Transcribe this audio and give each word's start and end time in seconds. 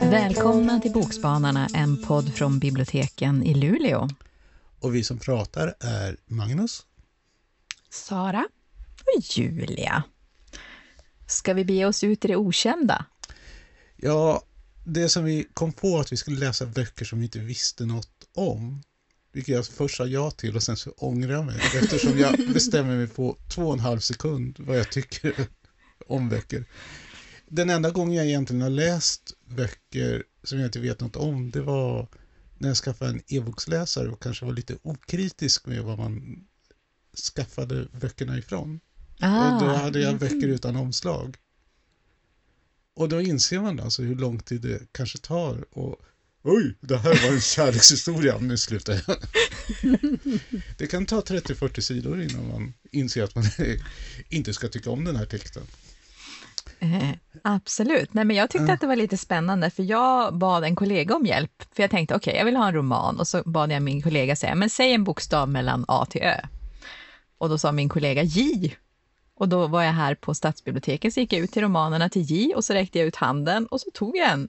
Välkomna 0.00 0.80
till 0.82 0.92
Bokspanarna, 0.92 1.68
en 1.74 2.02
podd 2.02 2.34
från 2.34 2.58
biblioteken 2.58 3.42
i 3.42 3.54
Luleå. 3.54 4.08
Och 4.80 4.94
vi 4.94 5.04
som 5.04 5.18
pratar 5.18 5.74
är 5.80 6.16
Magnus, 6.26 6.86
Sara 7.90 8.48
och 9.16 9.22
Julia. 9.36 10.02
Ska 11.26 11.54
vi 11.54 11.64
bege 11.64 11.86
oss 11.86 12.04
ut 12.04 12.24
i 12.24 12.28
det 12.28 12.36
okända? 12.36 13.06
Ja, 13.96 14.42
det 14.84 15.08
som 15.08 15.24
vi 15.24 15.46
kom 15.54 15.72
på 15.72 15.98
att 15.98 16.12
vi 16.12 16.16
skulle 16.16 16.38
läsa 16.38 16.66
böcker 16.66 17.04
som 17.04 17.18
vi 17.18 17.24
inte 17.24 17.38
visste 17.38 17.86
något 17.86 18.28
om. 18.34 18.82
Vilket 19.34 19.54
jag 19.54 19.66
först 19.66 19.96
sa 19.96 20.06
ja 20.06 20.30
till 20.30 20.56
och 20.56 20.62
sen 20.62 20.76
så 20.76 20.90
ångrar 20.90 21.32
jag 21.32 21.46
mig. 21.46 21.56
Eftersom 21.56 22.18
jag 22.18 22.38
bestämmer 22.52 22.96
mig 22.96 23.08
på 23.08 23.36
två 23.54 23.62
och 23.62 23.72
en 23.72 23.80
halv 23.80 23.98
sekund 23.98 24.56
vad 24.58 24.78
jag 24.78 24.92
tycker 24.92 25.34
om 26.06 26.28
böcker. 26.28 26.64
Den 27.48 27.70
enda 27.70 27.90
gången 27.90 28.14
jag 28.14 28.26
egentligen 28.26 28.62
har 28.62 28.70
läst 28.70 29.32
böcker 29.46 30.24
som 30.42 30.58
jag 30.58 30.68
inte 30.68 30.80
vet 30.80 31.00
något 31.00 31.16
om, 31.16 31.50
det 31.50 31.60
var 31.60 32.08
när 32.58 32.68
jag 32.68 32.76
skaffade 32.76 33.10
en 33.10 33.22
e-boksläsare 33.26 34.08
och 34.08 34.22
kanske 34.22 34.44
var 34.44 34.52
lite 34.52 34.76
okritisk 34.82 35.66
med 35.66 35.82
vad 35.82 35.98
man 35.98 36.44
skaffade 37.34 37.88
böckerna 38.00 38.38
ifrån. 38.38 38.80
Ah, 39.20 39.54
och 39.54 39.62
då 39.62 39.66
hade 39.68 40.00
jag 40.00 40.18
böcker 40.18 40.48
utan 40.48 40.76
omslag. 40.76 41.36
Och 42.94 43.08
då 43.08 43.20
inser 43.20 43.60
man 43.60 43.80
alltså 43.80 44.02
hur 44.02 44.16
lång 44.16 44.38
tid 44.38 44.60
det 44.60 44.92
kanske 44.92 45.18
tar. 45.18 45.78
Och 45.78 46.00
oj, 46.44 46.74
det 46.80 46.96
här 46.96 47.26
var 47.26 47.34
en 47.34 47.40
kärlekshistoria. 47.40 48.38
Nu 48.38 48.56
slutar 48.56 49.00
jag. 49.06 49.16
det 50.78 50.86
kan 50.86 51.06
ta 51.06 51.20
30-40 51.20 51.80
sidor 51.80 52.22
innan 52.22 52.48
man 52.48 52.74
inser 52.92 53.22
att 53.22 53.34
man 53.34 53.44
inte 54.28 54.54
ska 54.54 54.68
tycka 54.68 54.90
om 54.90 55.04
den 55.04 55.16
här 55.16 55.26
texten. 55.26 55.62
Eh, 56.78 57.10
absolut. 57.42 58.14
Nej, 58.14 58.24
men 58.24 58.36
jag 58.36 58.50
tyckte 58.50 58.72
att 58.72 58.80
det 58.80 58.86
var 58.86 58.96
lite 58.96 59.16
spännande, 59.16 59.70
för 59.70 59.82
jag 59.82 60.38
bad 60.38 60.64
en 60.64 60.76
kollega 60.76 61.16
om 61.16 61.26
hjälp. 61.26 61.62
För 61.74 61.82
jag 61.82 61.90
tänkte, 61.90 62.14
okej, 62.14 62.36
jag 62.36 62.44
vill 62.44 62.56
ha 62.56 62.68
en 62.68 62.74
roman. 62.74 63.20
Och 63.20 63.28
så 63.28 63.42
bad 63.44 63.72
jag 63.72 63.82
min 63.82 64.02
kollega 64.02 64.36
säga, 64.36 64.54
men 64.54 64.70
säg 64.70 64.92
en 64.92 65.04
bokstav 65.04 65.48
mellan 65.48 65.84
A 65.88 66.06
till 66.10 66.22
Ö. 66.22 66.40
Och 67.38 67.48
då 67.48 67.58
sa 67.58 67.72
min 67.72 67.88
kollega 67.88 68.22
J. 68.22 68.76
Och 69.36 69.48
då 69.48 69.66
var 69.66 69.82
jag 69.82 69.92
här 69.92 70.14
på 70.14 70.34
stadsbiblioteket, 70.34 71.14
så 71.14 71.20
gick 71.20 71.32
jag 71.32 71.40
ut 71.40 71.52
till 71.52 71.62
romanerna 71.62 72.08
till 72.08 72.22
J 72.22 72.54
och 72.54 72.64
så 72.64 72.72
räckte 72.72 72.98
jag 72.98 73.08
ut 73.08 73.16
handen 73.16 73.66
och 73.66 73.80
så 73.80 73.90
tog 73.90 74.16
jag 74.16 74.30
en. 74.30 74.48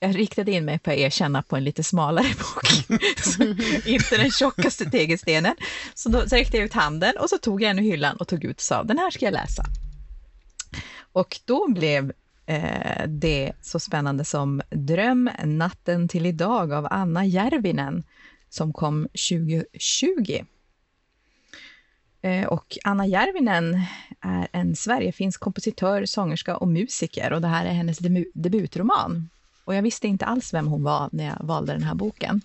Jag 0.00 0.18
riktade 0.18 0.52
in 0.52 0.64
mig 0.64 0.78
på 0.78 0.90
att 0.90 0.96
erkänna 0.96 1.42
på 1.42 1.56
en 1.56 1.64
lite 1.64 1.82
smalare 1.82 2.26
bok, 2.38 3.00
så, 3.16 3.42
inte 3.88 4.16
den 4.16 4.30
tjockaste 4.30 4.90
tegelstenen. 4.90 5.56
Så 5.94 6.08
då 6.08 6.28
så 6.28 6.36
räckte 6.36 6.56
jag 6.56 6.66
ut 6.66 6.72
handen 6.72 7.16
och 7.20 7.30
så 7.30 7.38
tog 7.38 7.62
jag 7.62 7.70
en 7.70 7.78
ur 7.78 7.82
hyllan 7.82 8.16
och 8.16 8.28
tog 8.28 8.44
ut 8.44 8.56
och 8.56 8.62
sa, 8.62 8.82
den 8.82 8.98
här 8.98 9.10
ska 9.10 9.24
jag 9.24 9.32
läsa. 9.32 9.64
Och 11.12 11.40
då 11.44 11.68
blev 11.68 12.12
eh, 12.46 13.06
det 13.08 13.52
så 13.62 13.80
spännande 13.80 14.24
som 14.24 14.62
Dröm 14.70 15.30
natten 15.44 16.08
till 16.08 16.26
idag 16.26 16.72
av 16.72 16.86
Anna 16.90 17.24
Järvinen 17.24 18.04
som 18.48 18.72
kom 18.72 19.08
2020. 19.30 20.44
Eh, 22.22 22.46
och 22.46 22.78
Anna 22.84 23.06
Järvinen 23.06 23.80
är 24.20 24.48
en 24.52 24.76
Sverigefinsk 24.76 25.40
kompositör, 25.40 26.04
sångerska 26.04 26.56
och 26.56 26.68
musiker 26.68 27.32
och 27.32 27.40
det 27.40 27.48
här 27.48 27.66
är 27.66 27.72
hennes 27.72 27.98
debutroman. 28.34 29.28
Och 29.64 29.74
jag 29.74 29.82
visste 29.82 30.08
inte 30.08 30.24
alls 30.24 30.54
vem 30.54 30.66
hon 30.66 30.82
var 30.82 31.08
när 31.12 31.24
jag 31.24 31.46
valde 31.46 31.72
den 31.72 31.82
här 31.82 31.94
boken. 31.94 32.40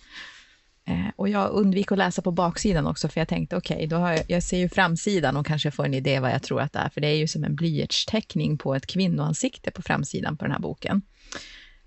Eh, 0.85 1.11
och 1.15 1.29
jag 1.29 1.49
undvik 1.49 1.91
att 1.91 1.97
läsa 1.97 2.21
på 2.21 2.31
baksidan 2.31 2.87
också, 2.87 3.07
för 3.07 3.21
jag 3.21 3.27
tänkte 3.27 3.57
okej, 3.57 3.87
då 3.87 3.95
har 3.95 4.11
jag, 4.11 4.23
jag 4.27 4.43
ser 4.43 4.57
ju 4.57 4.69
framsidan 4.69 5.37
och 5.37 5.45
kanske 5.45 5.71
får 5.71 5.85
en 5.85 5.93
idé 5.93 6.19
vad 6.19 6.31
jag 6.31 6.43
tror 6.43 6.61
att 6.61 6.73
det 6.73 6.79
är, 6.79 6.89
för 6.89 7.01
det 7.01 7.07
är 7.07 7.15
ju 7.15 7.27
som 7.27 7.43
en 7.43 7.55
blyertsteckning 7.55 8.57
på 8.57 8.75
ett 8.75 8.87
kvinnoansikte 8.87 9.71
på 9.71 9.81
framsidan 9.81 10.37
på 10.37 10.45
den 10.45 10.51
här 10.51 10.59
boken. 10.59 11.01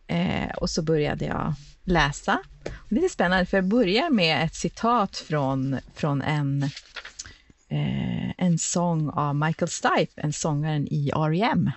Eh, 0.07 0.51
och 0.57 0.71
så 0.71 0.83
började 0.83 1.25
jag 1.25 1.55
läsa. 1.85 2.41
Och 2.65 2.89
det 2.89 2.97
är 2.97 3.01
lite 3.01 3.15
spännande, 3.15 3.47
för 3.47 3.57
jag 3.57 3.69
börjar 3.69 4.11
med 4.11 4.45
ett 4.45 4.55
citat 4.55 5.17
från, 5.17 5.77
från 5.95 6.23
en, 6.23 6.63
eh, 7.69 8.31
en 8.39 8.59
sång 8.59 9.11
av 9.11 9.37
Michael 9.37 9.69
Stipe, 9.69 10.21
en 10.21 10.33
sångaren 10.33 10.87
i 10.91 11.11
R.E.M. 11.11 11.71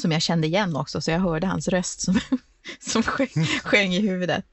Som 0.00 0.12
jag 0.12 0.22
kände 0.22 0.46
igen 0.46 0.76
också, 0.76 1.00
så 1.00 1.10
jag 1.10 1.18
hörde 1.18 1.46
hans 1.46 1.68
röst 1.68 2.00
som, 2.00 2.20
som 2.80 3.02
sjöng, 3.02 3.46
sjöng 3.62 3.92
i 3.92 4.00
huvudet. 4.00 4.46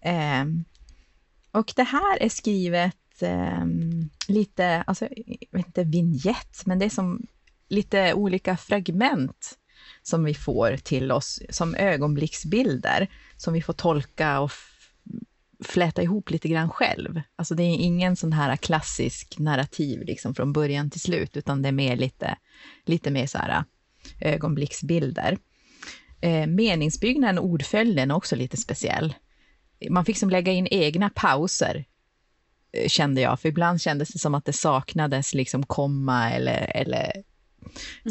Eh, 0.00 0.44
och 1.50 1.72
det 1.76 1.82
här 1.82 2.22
är 2.22 2.28
skrivet 2.28 3.22
eh, 3.22 3.64
lite, 4.28 4.84
alltså, 4.86 5.08
jag 5.50 5.58
vet 5.58 5.66
inte 5.66 5.84
vignett, 5.84 6.66
men 6.66 6.78
det 6.78 6.84
är 6.84 6.90
som 6.90 7.26
lite 7.68 8.14
olika 8.14 8.56
fragment 8.56 9.58
som 10.02 10.24
vi 10.24 10.34
får 10.34 10.76
till 10.76 11.12
oss 11.12 11.40
som 11.50 11.74
ögonblicksbilder 11.74 13.08
som 13.36 13.54
vi 13.54 13.62
får 13.62 13.72
tolka 13.72 14.40
och 14.40 14.52
fläta 15.64 16.02
ihop 16.02 16.30
lite 16.30 16.48
grann 16.48 16.70
själv. 16.70 17.20
Alltså 17.36 17.54
det 17.54 17.62
är 17.62 17.76
ingen 17.76 18.16
sån 18.16 18.32
här 18.32 18.56
klassisk 18.56 19.38
narrativ 19.38 20.02
liksom 20.02 20.34
från 20.34 20.52
början 20.52 20.90
till 20.90 21.00
slut, 21.00 21.36
utan 21.36 21.62
det 21.62 21.68
är 21.68 21.72
mer 21.72 21.96
lite, 21.96 22.36
lite 22.84 23.10
mer 23.10 23.26
så 23.26 23.38
här 23.38 23.64
ögonblicksbilder. 24.20 25.38
Eh, 26.20 26.46
meningsbyggnaden 26.46 27.38
och 27.38 27.44
ordföljden 27.44 28.10
är 28.10 28.14
också 28.14 28.36
lite 28.36 28.56
speciell. 28.56 29.14
Man 29.90 30.04
fick 30.04 30.18
som 30.18 30.30
lägga 30.30 30.52
in 30.52 30.68
egna 30.70 31.10
pauser, 31.14 31.84
eh, 32.72 32.88
kände 32.88 33.20
jag, 33.20 33.40
för 33.40 33.48
ibland 33.48 33.80
kändes 33.80 34.08
det 34.08 34.18
som 34.18 34.34
att 34.34 34.44
det 34.44 34.52
saknades 34.52 35.34
liksom 35.34 35.66
komma 35.66 36.30
eller, 36.30 36.76
eller 36.76 37.12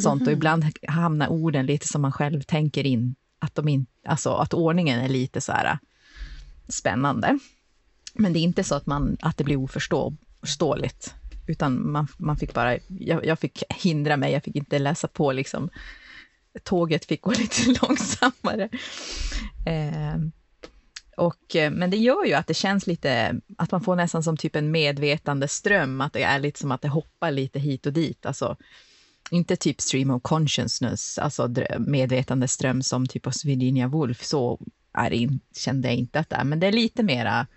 sånt. 0.02 0.28
Och 0.28 0.34
ibland 0.34 0.66
hamnar 0.88 1.28
orden 1.28 1.66
lite 1.66 1.88
som 1.88 2.02
man 2.02 2.12
själv 2.12 2.42
tänker 2.42 2.86
in, 2.86 3.16
att, 3.40 3.56
de 3.56 3.68
in, 3.68 3.86
alltså, 4.06 4.34
att 4.34 4.54
ordningen 4.54 5.00
är 5.00 5.10
lite 5.10 5.42
så 5.42 5.52
här 5.52 5.66
äh, 5.66 5.78
spännande. 6.68 7.40
Men 8.14 8.34
det 8.34 8.40
är 8.40 8.44
inte 8.44 8.64
så 8.64 8.76
att, 8.76 8.86
man, 8.86 9.18
att 9.22 9.38
det 9.38 9.44
blir 9.44 9.56
oförståeligt, 9.56 11.14
utan 11.48 11.92
man, 11.92 12.08
man 12.18 12.38
fick 12.38 12.54
bara, 12.54 12.78
jag, 12.88 13.26
jag 13.26 13.40
fick 13.40 13.64
hindra 13.70 14.18
mig, 14.18 14.34
jag 14.34 14.44
fick 14.44 14.56
inte 14.56 14.80
läsa 14.80 15.08
på 15.08 15.32
liksom. 15.32 15.70
Tåget 16.64 17.06
fick 17.06 17.22
gå 17.22 17.32
lite 17.38 17.80
långsammare. 17.82 18.70
Ehm, 19.66 20.24
eh, 20.24 20.30
och, 21.18 21.56
men 21.72 21.90
det 21.90 21.98
gör 21.98 22.26
ju 22.26 22.34
att 22.34 22.48
det 22.48 22.54
känns 22.54 22.88
lite, 22.88 23.36
att 23.58 23.72
man 23.72 23.82
får 23.82 23.96
nästan 23.96 24.24
som 24.24 24.38
typ 24.38 24.56
en 24.56 24.72
medvetande 24.72 25.48
ström, 25.48 26.02
att 26.02 26.14
det 26.14 26.24
är 26.24 26.40
lite 26.40 26.60
som 26.60 26.72
att 26.72 26.82
det 26.82 26.88
hoppar 26.88 27.32
lite 27.32 27.60
hit 27.60 27.86
och 27.86 27.94
dit. 27.94 28.26
Alltså, 28.26 28.58
inte 29.32 29.56
typ 29.56 29.82
stream 29.82 30.12
of 30.12 30.22
consciousness, 30.22 31.18
alltså 31.18 31.54
medvetande 31.80 32.48
ström 32.48 32.82
som 32.82 33.08
typ 33.08 33.26
hos 33.26 33.46
Virginia 33.46 33.88
Woolf, 33.88 34.24
så 34.24 34.60
är 34.94 35.10
det 35.10 35.16
in, 35.16 35.40
kände 35.56 35.88
jag 35.88 35.98
inte 35.98 36.20
att 36.20 36.30
det 36.30 36.36
är, 36.36 36.44
men 36.44 36.60
det 36.60 36.68
är 36.68 36.72
lite 36.72 37.04
mera 37.04 37.48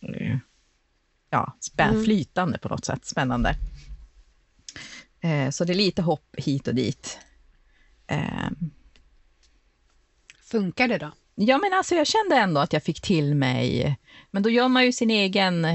eh, 0.00 0.36
ja, 1.34 1.56
spä- 1.60 1.88
Mm. 1.90 2.04
flytande 2.04 2.58
på 2.58 2.68
något 2.68 2.84
sätt, 2.84 3.04
spännande. 3.04 3.56
Eh, 5.20 5.50
så 5.50 5.64
det 5.64 5.72
är 5.72 5.76
lite 5.76 6.02
hopp 6.02 6.34
hit 6.38 6.68
och 6.68 6.74
dit. 6.74 7.18
Eh, 8.06 8.50
Funkar 10.50 10.88
det 10.88 10.98
då? 10.98 11.12
Ja, 11.34 11.58
men 11.58 11.72
alltså 11.72 11.94
jag 11.94 12.06
kände 12.06 12.36
ändå 12.36 12.60
att 12.60 12.72
jag 12.72 12.82
fick 12.82 13.00
till 13.00 13.34
mig, 13.34 13.96
men 14.30 14.42
då 14.42 14.50
gör 14.50 14.68
man 14.68 14.84
ju 14.84 14.92
sin 14.92 15.10
egen... 15.10 15.66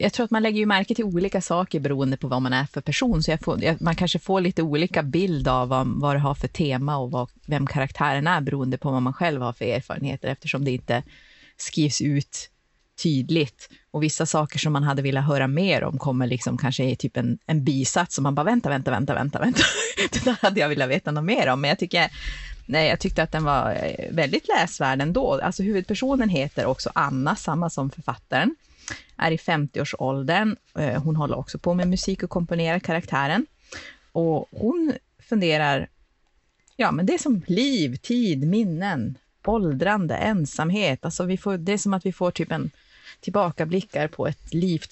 Jag 0.00 0.12
tror 0.12 0.24
att 0.24 0.30
man 0.30 0.42
lägger 0.42 0.58
ju 0.58 0.66
märke 0.66 0.94
till 0.94 1.04
olika 1.04 1.40
saker 1.40 1.80
beroende 1.80 2.16
på 2.16 2.28
vad 2.28 2.42
man 2.42 2.52
är 2.52 2.66
för 2.66 2.80
person, 2.80 3.22
så 3.22 3.30
jag 3.30 3.40
får, 3.40 3.64
jag, 3.64 3.82
man 3.82 3.94
kanske 3.96 4.18
får 4.18 4.40
lite 4.40 4.62
olika 4.62 5.02
bild 5.02 5.48
av 5.48 5.68
vad, 5.68 5.86
vad 5.86 6.16
det 6.16 6.20
har 6.20 6.34
för 6.34 6.48
tema 6.48 6.96
och 6.96 7.10
vad, 7.10 7.30
vem 7.46 7.66
karaktären 7.66 8.26
är 8.26 8.40
beroende 8.40 8.78
på 8.78 8.90
vad 8.90 9.02
man 9.02 9.12
själv 9.12 9.42
har 9.42 9.52
för 9.52 9.64
erfarenheter, 9.64 10.28
eftersom 10.28 10.64
det 10.64 10.70
inte 10.70 11.02
skrivs 11.56 12.00
ut 12.00 12.50
tydligt. 13.02 13.68
Och 13.90 14.02
vissa 14.02 14.26
saker 14.26 14.58
som 14.58 14.72
man 14.72 14.82
hade 14.82 15.02
velat 15.02 15.26
höra 15.26 15.46
mer 15.46 15.84
om 15.84 15.98
kommer 15.98 16.26
liksom 16.26 16.58
kanske 16.58 16.84
i 16.84 16.96
typ 16.96 17.16
en, 17.16 17.38
en 17.46 17.64
bisats, 17.64 18.18
och 18.18 18.22
man 18.22 18.34
bara 18.34 18.44
vänta, 18.44 18.68
vänta, 18.68 18.90
vänta, 18.90 19.14
vänta, 19.14 19.38
vänta. 19.38 19.62
det 20.12 20.24
där 20.24 20.36
hade 20.42 20.60
jag 20.60 20.68
velat 20.68 20.88
veta 20.88 21.10
något 21.10 21.24
mer 21.24 21.48
om, 21.48 21.60
men 21.60 21.68
jag 21.68 21.78
tycker 21.78 22.10
Nej, 22.66 22.88
jag 22.88 23.00
tyckte 23.00 23.22
att 23.22 23.32
den 23.32 23.44
var 23.44 23.70
eh, 23.72 24.14
väldigt 24.14 24.48
läsvärd 24.48 25.02
ändå. 25.02 25.40
Alltså 25.42 25.62
huvudpersonen 25.62 26.28
heter 26.28 26.66
också 26.66 26.90
Anna, 26.94 27.36
samma 27.36 27.70
som 27.70 27.90
författaren. 27.90 28.56
Är 29.16 29.30
i 29.30 29.36
50-årsåldern. 29.36 30.56
Eh, 30.78 31.02
hon 31.02 31.16
håller 31.16 31.38
också 31.38 31.58
på 31.58 31.74
med 31.74 31.88
musik 31.88 32.22
och 32.22 32.30
komponerar 32.30 32.78
karaktären. 32.78 33.46
Och 34.12 34.48
hon 34.50 34.92
funderar, 35.28 35.88
ja 36.76 36.92
men 36.92 37.06
det 37.06 37.14
är 37.14 37.18
som 37.18 37.42
liv, 37.46 37.96
tid, 37.96 38.48
minnen, 38.48 39.18
åldrande, 39.44 40.16
ensamhet. 40.16 41.04
Alltså 41.04 41.24
vi 41.24 41.36
får, 41.36 41.56
det 41.56 41.72
är 41.72 41.78
som 41.78 41.94
att 41.94 42.06
vi 42.06 42.12
får 42.12 42.30
typ 42.30 42.52
en 42.52 42.70
tillbakablickar 43.24 44.08
på 44.08 44.26
ett 44.26 44.54
liv 44.54 44.82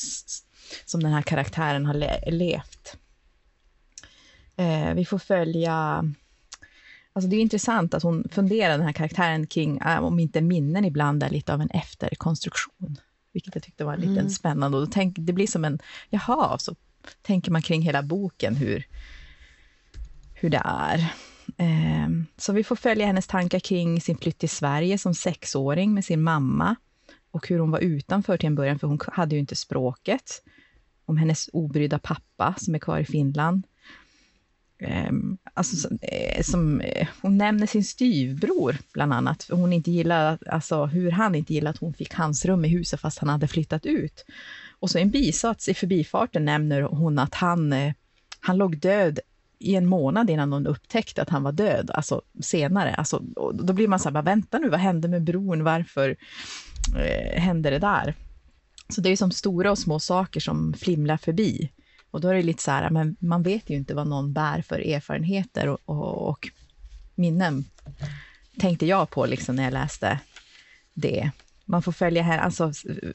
som 0.85 1.03
den 1.03 1.13
här 1.13 1.23
karaktären 1.23 1.87
har 1.87 1.95
le- 1.95 2.31
levt. 2.31 2.97
Eh, 4.57 4.95
vi 4.95 5.05
får 5.05 5.19
följa 5.19 6.05
Alltså 7.15 7.29
det 7.31 7.37
är 7.37 7.41
intressant 7.41 7.95
att 7.95 8.03
hon 8.03 8.29
funderar, 8.33 8.73
den 8.79 8.87
här 8.87 8.93
karaktären, 8.93 9.47
kring 9.47 9.79
äh, 9.79 9.99
om 10.05 10.19
inte 10.19 10.41
minnen 10.41 10.85
ibland 10.85 11.23
är 11.23 11.31
lite 11.31 11.55
av 11.55 11.61
en 11.61 11.71
efterkonstruktion. 11.71 12.97
vilket 13.35 13.55
jag 13.55 13.65
tyckte 13.65 13.85
var 13.85 13.97
lite 13.97 14.21
Mm. 14.21 14.31
spännande. 14.31 14.79
Och 14.79 14.87
då 14.87 14.93
tänk, 14.93 15.17
det 15.19 15.33
blir 15.33 15.47
som 15.47 15.65
en, 15.65 15.79
jaha, 16.11 16.59
så 16.59 16.75
tänker 17.23 17.51
man 17.51 17.63
kring 17.63 17.83
hela 17.83 18.03
boken 18.03 18.57
hur, 18.57 18.87
hur 20.35 20.51
det 20.51 20.63
är. 20.65 21.13
Ehm, 21.59 22.27
så 22.37 22.53
vi 22.53 22.65
får 22.65 22.77
följa 22.77 23.07
hennes 23.07 23.27
tankar 23.27 23.59
kring 23.59 24.01
sin 24.01 24.17
flytt 24.19 24.39
till 24.39 24.49
Sverige 24.51 24.99
som 24.99 25.15
sexåring 25.15 25.95
med 25.95 26.05
sin 26.05 26.23
mamma 26.23 26.77
och 27.33 27.49
hur 27.49 27.59
hon 27.59 27.71
var 27.71 27.79
utanför 27.79 28.37
till 28.37 28.47
en 28.47 28.55
början, 28.55 28.79
för 28.79 28.87
hon 28.87 28.99
hade 29.13 29.35
ju 29.35 29.41
inte 29.41 29.57
språket. 29.57 30.43
Om 31.05 31.17
hennes 31.17 31.51
obrydda 31.53 31.99
pappa 31.99 32.55
som 32.59 32.75
är 32.75 32.79
kvar 32.79 32.99
i 32.99 33.05
Finland. 33.05 33.67
Ehm, 34.79 35.39
alltså, 35.55 35.77
som, 35.77 35.99
eh, 36.03 36.43
som, 36.43 36.81
eh, 36.81 37.09
hon 37.23 37.39
nämner 37.39 37.67
sin 37.67 37.85
styvbror, 37.85 38.77
bland 38.93 39.13
annat. 39.13 39.43
För 39.43 39.57
Hon 39.57 39.73
inte 39.73 39.91
gillar, 39.91 40.39
alltså, 40.47 40.87
hur 40.87 41.11
han 41.11 41.35
inte 41.35 41.55
gillade 41.55 41.71
att 41.71 41.81
hon 41.81 41.95
fick 41.95 42.15
hans 42.15 42.45
rum 42.45 42.65
i 42.65 42.69
huset 42.69 43.01
fast 43.01 43.19
han 43.19 43.29
hade 43.29 43.49
flyttat 43.49 43.87
ut. 43.87 44.25
Och 44.81 44.91
så 44.91 44.99
i 44.99 45.03
en 45.03 45.11
bisats 45.11 45.69
i 45.69 45.75
förbifarten 45.75 46.45
nämner 46.45 46.83
hon 46.83 47.19
att 47.19 47.35
han, 47.35 47.73
eh, 47.73 47.93
han 48.41 48.57
låg 48.57 48.79
död 48.79 49.21
i 49.59 49.75
en 49.75 49.87
månad 49.87 50.31
innan 50.31 50.53
hon 50.53 50.67
upptäckte 50.67 51.23
att 51.23 51.29
han 51.29 51.43
var 51.43 51.53
död, 51.53 51.91
alltså 51.95 52.23
senare. 52.41 52.95
Alltså, 52.95 53.19
då 53.55 53.73
blir 53.73 53.89
man 53.89 53.99
så 53.99 54.05
här, 54.09 54.13
bara, 54.13 54.23
vänta 54.23 54.59
nu, 54.59 54.69
vad 54.69 54.81
hände 54.81 55.09
med 55.09 55.25
bron? 55.25 55.65
Varför 55.65 56.17
eh, 56.97 57.41
händer 57.41 57.71
det 57.71 57.79
där? 57.79 58.15
Så 58.89 59.01
det 59.01 59.11
är 59.11 59.17
som 59.17 59.31
stora 59.31 59.71
och 59.71 59.79
små 59.79 60.01
saker 60.01 60.41
som 60.41 60.75
flimlar 60.75 61.17
förbi. 61.17 61.71
Och 62.11 62.21
då 62.21 62.29
är 62.29 62.35
det 62.35 62.43
lite 62.43 62.63
så 62.63 62.71
här, 62.71 62.91
men 62.91 63.17
man 63.19 63.43
vet 63.43 63.71
ju 63.71 63.75
inte 63.75 63.95
vad 63.95 64.07
någon 64.07 64.33
bär 64.33 64.63
för 64.63 64.79
erfarenheter 64.79 65.69
och, 65.69 65.79
och, 65.85 66.29
och 66.29 66.49
minnen, 67.15 67.65
tänkte 68.59 68.87
jag 68.87 69.11
på 69.11 69.27
liksom 69.27 69.57
när 69.57 69.65
jag 69.65 69.73
läste 69.73 70.19
det. 70.95 71.31
Man 71.65 71.83
får 71.83 71.93
följa, 71.93 72.23
här, 72.23 72.39
alltså, 72.39 72.73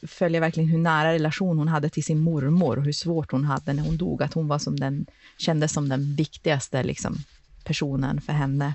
följa 0.07 0.39
verkligen 0.39 0.69
hur 0.69 0.77
nära 0.77 1.13
relation 1.13 1.57
hon 1.57 1.67
hade 1.67 1.89
till 1.89 2.03
sin 2.03 2.19
mormor 2.19 2.77
och 2.77 2.83
hur 2.83 2.91
svårt 2.91 3.31
hon 3.31 3.45
hade 3.45 3.73
när 3.73 3.83
hon 3.83 3.97
dog, 3.97 4.23
att 4.23 4.33
hon 4.33 4.47
var 4.47 4.59
som 4.59 4.79
den, 4.79 5.05
kändes 5.37 5.73
som 5.73 5.89
den 5.89 6.15
viktigaste 6.15 6.83
liksom, 6.83 7.17
personen 7.63 8.21
för 8.21 8.33
henne. 8.33 8.73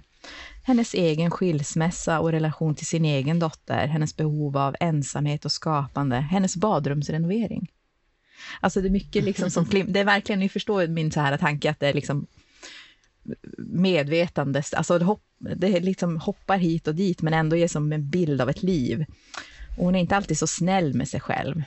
Hennes 0.62 0.94
egen 0.94 1.30
skilsmässa 1.30 2.20
och 2.20 2.32
relation 2.32 2.74
till 2.74 2.86
sin 2.86 3.04
egen 3.04 3.38
dotter, 3.38 3.86
hennes 3.86 4.16
behov 4.16 4.56
av 4.56 4.76
ensamhet 4.80 5.44
och 5.44 5.52
skapande, 5.52 6.16
hennes 6.16 6.56
badrumsrenovering. 6.56 7.70
Alltså 8.60 8.80
det 8.80 8.88
är 8.88 8.90
mycket 8.90 9.24
liksom 9.24 9.50
som 9.50 9.66
det 9.86 10.00
är 10.00 10.04
verkligen, 10.04 10.38
ni 10.38 10.48
förstår 10.48 10.86
min 10.86 11.12
så 11.12 11.20
här 11.20 11.36
tanke 11.36 11.70
att 11.70 11.80
det 11.80 11.88
är 11.88 11.94
liksom 11.94 12.26
medvetande, 13.58 14.62
alltså 14.72 14.98
det, 14.98 15.04
hopp, 15.04 15.22
det 15.38 15.80
liksom 15.80 16.16
hoppar 16.16 16.58
hit 16.58 16.88
och 16.88 16.94
dit 16.94 17.22
men 17.22 17.34
ändå 17.34 17.56
ger 17.56 17.68
som 17.68 17.92
en 17.92 18.10
bild 18.10 18.40
av 18.40 18.50
ett 18.50 18.62
liv. 18.62 19.04
Och 19.78 19.84
hon 19.84 19.94
är 19.94 20.00
inte 20.00 20.16
alltid 20.16 20.38
så 20.38 20.46
snäll 20.46 20.94
med 20.94 21.08
sig 21.08 21.20
själv. 21.20 21.62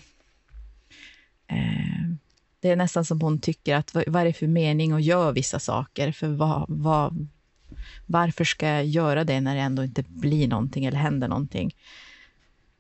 Eh, 1.48 2.16
det 2.60 2.70
är 2.70 2.76
nästan 2.76 3.06
som 3.06 3.22
hon 3.22 3.40
tycker 3.40 3.76
att 3.76 3.94
vad, 3.94 4.04
vad 4.08 4.22
är 4.22 4.26
det 4.26 4.34
för 4.34 4.48
mening 4.48 4.92
att 4.92 5.04
göra 5.04 5.32
vissa 5.32 5.60
saker? 5.60 6.12
För 6.12 6.28
vad, 6.28 6.66
vad, 6.68 7.28
varför 8.06 8.44
ska 8.44 8.68
jag 8.68 8.86
göra 8.86 9.24
det 9.24 9.42
när 9.42 9.56
det 9.56 9.62
ändå 9.62 9.84
inte 9.84 10.04
blir 10.08 10.48
någonting 10.48 10.86
eller 10.86 10.98
händer 10.98 11.28
någonting? 11.28 11.76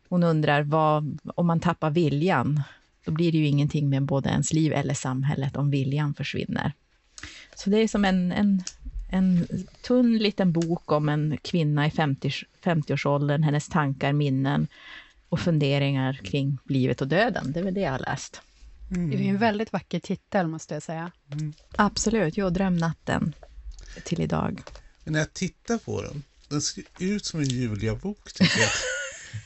Hon 0.09 0.23
undrar 0.23 0.61
vad, 0.63 1.19
om 1.35 1.47
man 1.47 1.59
tappar 1.59 1.89
viljan, 1.89 2.63
då 3.05 3.11
blir 3.11 3.31
det 3.31 3.37
ju 3.37 3.47
ingenting 3.47 3.89
med 3.89 4.03
både 4.03 4.29
ens 4.29 4.53
liv 4.53 4.73
eller 4.73 4.93
samhället 4.93 5.55
om 5.55 5.69
viljan 5.69 6.13
försvinner. 6.13 6.73
Så 7.55 7.69
det 7.69 7.77
är 7.77 7.87
som 7.87 8.05
en, 8.05 8.31
en, 8.31 8.63
en 9.09 9.47
tunn 9.81 10.17
liten 10.17 10.51
bok 10.51 10.91
om 10.91 11.09
en 11.09 11.37
kvinna 11.41 11.87
i 11.87 11.91
50, 11.91 12.29
50-årsåldern, 12.63 13.43
hennes 13.43 13.69
tankar, 13.69 14.13
minnen 14.13 14.67
och 15.29 15.39
funderingar 15.39 16.13
kring 16.13 16.57
livet 16.65 17.01
och 17.01 17.07
döden. 17.07 17.51
Det 17.51 17.59
är 17.59 17.63
väl 17.63 17.73
det 17.73 17.81
jag 17.81 17.91
har 17.91 17.99
läst. 17.99 18.41
Det 18.89 19.15
är 19.15 19.29
en 19.29 19.37
väldigt 19.37 19.73
vacker 19.73 19.99
titel, 19.99 20.47
måste 20.47 20.73
jag 20.73 20.83
säga. 20.83 21.11
Absolut, 21.75 22.37
jo, 22.37 22.49
Drömnatten 22.49 23.33
till 24.03 24.21
idag. 24.21 24.61
Men 25.05 25.13
när 25.13 25.19
jag 25.19 25.33
tittar 25.33 25.77
på 25.77 26.01
den, 26.01 26.23
den 26.49 26.61
ser 26.61 26.83
ut 26.99 27.25
som 27.25 27.39
en 27.39 27.49
Julia-bok 27.49 28.33
tycker 28.33 28.59
jag. 28.59 28.69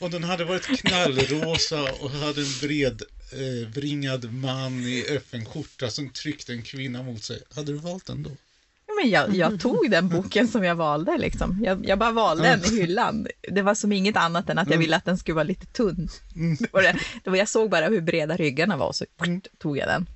Om 0.00 0.10
den 0.10 0.24
hade 0.24 0.44
varit 0.44 0.66
knallrosa 0.66 1.92
och 2.00 2.10
hade 2.10 2.40
en 2.40 2.58
bred 2.60 3.02
eh, 3.32 3.68
vringad 3.68 4.32
man 4.32 4.72
i 4.72 5.06
öppen 5.08 5.44
skjorta 5.44 5.90
som 5.90 6.10
tryckte 6.10 6.52
en 6.52 6.62
kvinna 6.62 7.02
mot 7.02 7.24
sig, 7.24 7.42
hade 7.54 7.72
du 7.72 7.78
valt 7.78 8.06
den 8.06 8.22
då? 8.22 8.30
Men 9.02 9.10
jag, 9.10 9.36
jag 9.36 9.60
tog 9.60 9.90
den 9.90 10.08
boken 10.08 10.48
som 10.48 10.64
jag 10.64 10.74
valde. 10.74 11.18
Liksom. 11.18 11.60
Jag, 11.64 11.86
jag 11.86 11.98
bara 11.98 12.10
valde 12.10 12.42
den 12.42 12.64
i 12.64 12.80
hyllan. 12.80 13.26
Det 13.52 13.62
var 13.62 13.74
som 13.74 13.92
inget 13.92 14.16
annat 14.16 14.50
än 14.50 14.58
att 14.58 14.70
jag 14.70 14.78
ville 14.78 14.96
att 14.96 15.04
den 15.04 15.18
skulle 15.18 15.34
vara 15.34 15.44
lite 15.44 15.66
tunn. 15.66 16.08
Det 16.58 16.72
var 16.72 16.82
det. 16.82 16.98
Det 17.24 17.30
var, 17.30 17.36
jag 17.36 17.48
såg 17.48 17.70
bara 17.70 17.86
hur 17.86 18.00
breda 18.00 18.36
ryggarna 18.36 18.76
var, 18.76 18.92
så 18.92 19.04
tog 19.58 19.78
jag 19.78 19.88
den. 19.88 20.06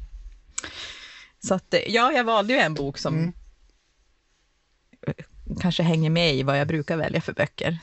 Så 1.49 1.55
att, 1.55 1.75
ja, 1.89 2.13
jag 2.13 2.25
valde 2.25 2.53
ju 2.53 2.59
en 2.59 2.75
bok 2.75 2.99
som 2.99 3.25
eh, 3.25 3.31
kanske 5.61 5.83
hänger 5.83 6.11
med 6.11 6.35
i 6.35 6.43
vad 6.43 6.61
jag 6.61 6.69
brukar 6.69 6.97
välja 6.97 7.21
för 7.21 7.33
böcker. 7.33 7.79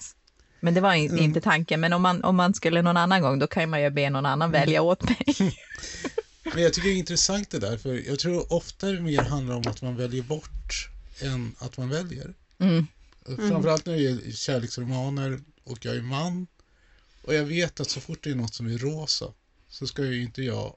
Men 0.59 0.73
det 0.73 0.81
var 0.81 0.93
in, 0.93 1.17
inte 1.17 1.41
tanken. 1.41 1.79
Men 1.79 1.93
om 1.93 2.01
man, 2.01 2.23
om 2.23 2.35
man 2.35 2.53
skulle 2.53 2.81
någon 2.81 2.97
annan 2.97 3.21
gång, 3.21 3.39
då 3.39 3.47
kan 3.47 3.69
man 3.69 3.81
ju 3.81 3.89
be 3.89 4.09
någon 4.09 4.25
annan 4.25 4.51
välja 4.51 4.81
åt 4.81 5.03
mig. 5.03 5.25
Men 6.53 6.63
jag 6.63 6.73
tycker 6.73 6.87
det 6.89 6.95
är 6.95 6.97
intressant 6.97 7.49
det 7.49 7.59
där, 7.59 7.77
för 7.77 8.07
jag 8.07 8.19
tror 8.19 8.53
ofta 8.53 8.91
det 8.91 9.01
mer 9.01 9.21
handlar 9.21 9.55
om 9.55 9.63
att 9.67 9.81
man 9.81 9.95
väljer 9.95 10.23
bort 10.23 10.89
än 11.21 11.55
att 11.57 11.77
man 11.77 11.89
väljer. 11.89 12.33
Mm. 12.59 12.87
Framförallt 13.25 13.85
när 13.85 13.93
det 13.93 14.01
gäller 14.01 14.31
kärleksromaner 14.31 15.39
och 15.63 15.85
jag 15.85 15.95
är 15.95 16.01
man. 16.01 16.47
Och 17.21 17.33
jag 17.33 17.43
vet 17.43 17.79
att 17.79 17.89
så 17.89 17.99
fort 17.99 18.23
det 18.23 18.31
är 18.31 18.35
något 18.35 18.53
som 18.53 18.67
är 18.67 18.77
rosa 18.77 19.25
så 19.69 19.87
ska 19.87 20.05
ju 20.05 20.21
inte 20.21 20.43
jag 20.43 20.75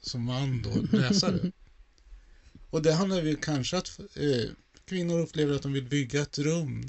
som 0.00 0.24
man 0.24 0.62
då 0.62 0.96
läsa 0.98 1.30
det. 1.30 1.52
Och 2.70 2.82
det 2.82 2.92
handlar 2.92 3.22
ju 3.22 3.36
kanske 3.36 3.76
att 3.76 3.98
eh, 3.98 4.50
kvinnor 4.90 5.18
upplever 5.18 5.54
att 5.54 5.62
de 5.62 5.72
vill 5.72 5.88
bygga 5.88 6.22
ett 6.22 6.38
rum 6.38 6.88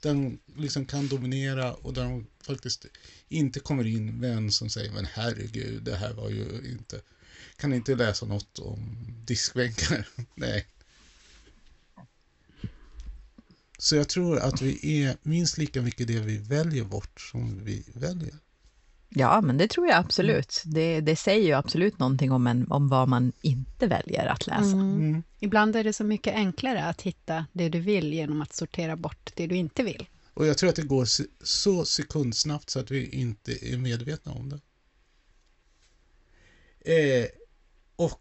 där 0.00 0.14
de 0.14 0.38
liksom 0.56 0.86
kan 0.86 1.08
dominera 1.08 1.74
och 1.74 1.94
där 1.94 2.04
de 2.04 2.26
faktiskt 2.40 2.86
inte 3.28 3.60
kommer 3.60 3.86
in 3.86 4.20
med 4.20 4.32
en 4.32 4.52
som 4.52 4.70
säger 4.70 4.92
men 4.92 5.04
herregud, 5.04 5.82
det 5.82 5.96
här 5.96 6.12
var 6.12 6.30
ju 6.30 6.70
inte... 6.70 7.00
Kan 7.56 7.74
inte 7.74 7.94
läsa 7.94 8.26
något 8.26 8.58
om 8.58 9.06
diskbänkar? 9.24 10.08
Nej. 10.34 10.66
Så 13.78 13.96
jag 13.96 14.08
tror 14.08 14.38
att 14.38 14.62
vi 14.62 15.02
är 15.02 15.16
minst 15.22 15.58
lika 15.58 15.82
mycket 15.82 16.06
det 16.06 16.20
vi 16.20 16.36
väljer 16.36 16.84
bort 16.84 17.20
som 17.20 17.64
vi 17.64 17.84
väljer. 17.94 18.34
Ja, 19.14 19.40
men 19.40 19.58
det 19.58 19.68
tror 19.68 19.86
jag 19.86 19.96
absolut. 19.96 20.62
Det, 20.64 21.00
det 21.00 21.16
säger 21.16 21.46
ju 21.46 21.52
absolut 21.52 21.98
någonting 21.98 22.32
om, 22.32 22.46
en, 22.46 22.72
om 22.72 22.88
vad 22.88 23.08
man 23.08 23.32
inte 23.40 23.86
väljer 23.86 24.26
att 24.26 24.46
läsa. 24.46 24.76
Mm. 24.76 25.22
Ibland 25.38 25.76
är 25.76 25.84
det 25.84 25.92
så 25.92 26.04
mycket 26.04 26.34
enklare 26.34 26.84
att 26.84 27.02
hitta 27.02 27.46
det 27.52 27.68
du 27.68 27.80
vill 27.80 28.12
genom 28.12 28.42
att 28.42 28.54
sortera 28.54 28.96
bort 28.96 29.30
det 29.34 29.46
du 29.46 29.56
inte 29.56 29.82
vill. 29.82 30.06
Och 30.34 30.46
jag 30.46 30.58
tror 30.58 30.70
att 30.70 30.76
det 30.76 30.82
går 30.82 31.06
så 31.44 31.84
sekundsnabbt 31.84 32.70
så 32.70 32.80
att 32.80 32.90
vi 32.90 33.08
inte 33.08 33.72
är 33.72 33.78
medvetna 33.78 34.32
om 34.32 34.48
det. 34.48 34.60
Eh, 36.94 37.26
och 37.96 38.20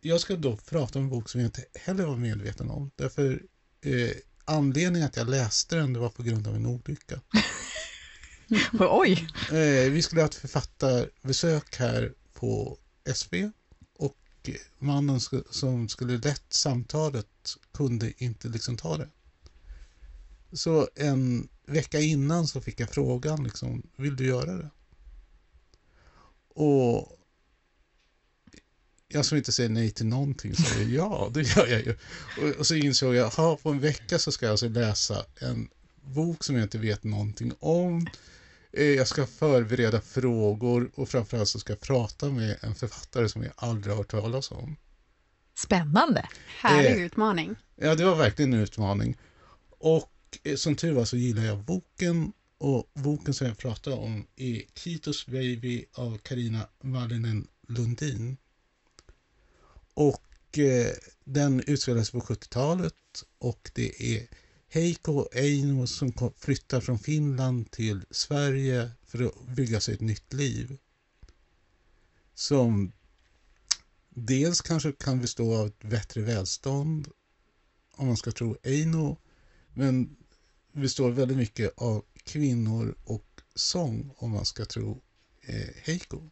jag 0.00 0.20
ska 0.20 0.36
då 0.36 0.56
prata 0.56 0.98
om 0.98 1.04
en 1.04 1.10
bok 1.10 1.28
som 1.28 1.40
jag 1.40 1.48
inte 1.48 1.64
heller 1.74 2.06
var 2.06 2.16
medveten 2.16 2.70
om. 2.70 2.90
Därför 2.96 3.42
eh, 3.80 4.10
anledningen 4.44 5.08
att 5.08 5.16
jag 5.16 5.28
läste 5.28 5.76
den 5.76 5.92
det 5.92 5.98
var 5.98 6.08
på 6.08 6.22
grund 6.22 6.46
av 6.46 6.56
en 6.56 6.66
olycka. 6.66 7.20
Oj! 8.80 9.28
Eh, 9.50 9.90
vi 9.92 10.02
skulle 10.02 10.20
ha 10.20 10.28
ett 10.28 10.34
författarbesök 10.34 11.76
här 11.76 12.12
på 12.34 12.78
SB 13.04 13.50
och 13.98 14.50
mannen 14.78 15.20
som 15.50 15.88
skulle 15.88 16.18
lett 16.18 16.52
samtalet 16.52 17.26
kunde 17.72 18.12
inte 18.24 18.48
liksom 18.48 18.76
ta 18.76 18.96
det. 18.96 19.08
Så 20.52 20.88
en 20.94 21.48
vecka 21.66 22.00
innan 22.00 22.46
så 22.46 22.60
fick 22.60 22.80
jag 22.80 22.90
frågan 22.90 23.44
liksom, 23.44 23.82
vill 23.96 24.16
du 24.16 24.26
göra 24.26 24.52
det? 24.52 24.70
Och 26.54 27.18
jag 29.08 29.24
som 29.24 29.38
inte 29.38 29.52
säger 29.52 29.70
nej 29.70 29.90
till 29.90 30.06
någonting 30.06 30.54
säger 30.54 30.88
ja, 30.88 31.30
det 31.34 31.42
gör 31.42 31.66
jag 31.66 31.80
ju. 31.80 31.96
Och, 32.42 32.58
och 32.58 32.66
så 32.66 32.74
insåg 32.74 33.14
jag, 33.14 33.30
ha 33.30 33.56
på 33.56 33.70
en 33.70 33.80
vecka 33.80 34.18
så 34.18 34.32
ska 34.32 34.46
jag 34.46 34.50
alltså 34.50 34.68
läsa 34.68 35.24
en 35.40 35.68
bok 36.02 36.44
som 36.44 36.56
jag 36.56 36.64
inte 36.64 36.78
vet 36.78 37.04
någonting 37.04 37.52
om. 37.60 38.06
Eh, 38.72 38.84
Jag 38.84 39.08
ska 39.08 39.26
förbereda 39.26 40.00
frågor 40.00 40.90
och 40.94 41.08
framförallt 41.08 41.48
så 41.48 41.58
ska 41.58 41.72
jag 41.72 41.80
prata 41.80 42.28
med 42.30 42.56
en 42.60 42.74
författare 42.74 43.28
som 43.28 43.42
jag 43.42 43.52
aldrig 43.56 43.92
har 43.92 43.96
hört 43.98 44.10
talas 44.10 44.50
om. 44.50 44.76
Spännande. 45.54 46.28
Härlig 46.60 46.90
Eh. 46.90 47.06
utmaning. 47.06 47.54
Ja, 47.76 47.94
det 47.94 48.04
var 48.04 48.16
verkligen 48.16 48.52
en 48.52 48.60
utmaning. 48.60 49.16
Och 49.78 50.12
eh, 50.42 50.56
som 50.56 50.76
tur 50.76 50.92
var 50.92 51.04
så 51.04 51.16
gillar 51.16 51.44
jag 51.44 51.58
boken 51.58 52.32
och 52.58 52.90
boken 52.94 53.34
som 53.34 53.46
jag 53.46 53.58
pratar 53.58 53.92
om 53.92 54.26
är 54.36 54.62
Kitos 54.74 55.26
Baby 55.26 55.84
av 55.92 56.18
Karina 56.18 56.68
Mallinen 56.82 57.46
Lundin. 57.68 58.36
Och 59.94 60.58
eh, 60.58 60.92
den 61.24 61.62
utspelas 61.66 62.10
på 62.10 62.20
70-talet 62.20 62.94
och 63.38 63.70
det 63.74 64.16
är 64.16 64.26
Heiko 64.70 65.28
Eino 65.32 65.86
som 65.86 66.12
kom, 66.12 66.32
flyttar 66.36 66.80
från 66.80 66.98
Finland 66.98 67.70
till 67.70 68.04
Sverige 68.10 68.90
för 69.06 69.22
att 69.26 69.48
bygga 69.56 69.80
sig 69.80 69.94
ett 69.94 70.00
nytt 70.00 70.32
liv. 70.32 70.78
som 72.34 72.92
dels 74.10 74.60
kanske 74.60 74.92
kan 74.92 75.20
bestå 75.20 75.56
av 75.56 75.66
ett 75.66 75.84
bättre 75.84 76.20
välstånd 76.20 77.08
om 77.90 78.06
man 78.06 78.16
ska 78.16 78.32
tro 78.32 78.56
Eino, 78.62 79.16
men 79.74 80.16
består 80.72 81.10
väldigt 81.10 81.36
mycket 81.36 81.72
av 81.76 82.04
kvinnor 82.24 82.94
och 83.04 83.40
sång 83.54 84.14
om 84.16 84.30
man 84.30 84.44
ska 84.44 84.64
tro 84.64 85.02
eh, 85.40 85.68
Heiko. 85.82 86.30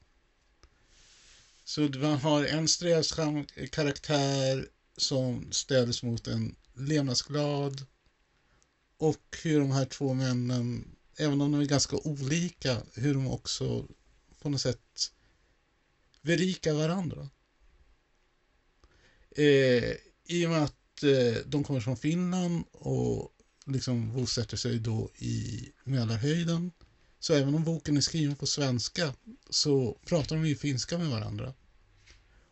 Så 1.65 1.81
man 1.81 2.19
har 2.19 2.45
en 2.45 2.69
strävsam 2.69 3.47
karaktär 3.71 4.69
som 4.97 5.53
ställs 5.53 6.03
mot 6.03 6.27
en 6.27 6.57
levnadsglad 6.75 7.87
och 8.99 9.37
hur 9.43 9.61
de 9.61 9.71
här 9.71 9.85
två 9.85 10.15
männen, 10.15 10.97
även 11.17 11.41
om 11.41 11.53
de 11.53 11.61
är 11.61 11.65
ganska 11.65 11.97
olika, 11.97 12.83
hur 12.95 13.15
de 13.15 13.27
också 13.27 13.87
på 14.43 14.49
något 14.49 14.61
sätt 14.61 15.13
berikar 16.23 16.73
varandra. 16.73 17.29
Eh, 19.31 19.93
I 20.25 20.47
och 20.47 20.51
med 20.51 20.63
att 20.65 21.03
eh, 21.03 21.43
de 21.47 21.65
kommer 21.65 21.81
från 21.81 21.97
Finland 21.97 22.65
och 22.73 23.33
liksom 23.67 24.13
bosätter 24.13 24.57
sig 24.57 24.79
då 24.79 25.11
i 25.19 25.69
Mälarhöjden 25.85 26.73
så 27.19 27.35
även 27.35 27.55
om 27.55 27.65
boken 27.65 27.97
är 27.97 28.01
skriven 28.01 28.37
på 28.37 28.47
svenska 28.47 29.15
så 29.51 29.99
pratar 30.07 30.37
de 30.37 30.47
ju 30.47 30.57
finska 30.57 30.99
med 30.99 31.09
varandra. 31.09 31.55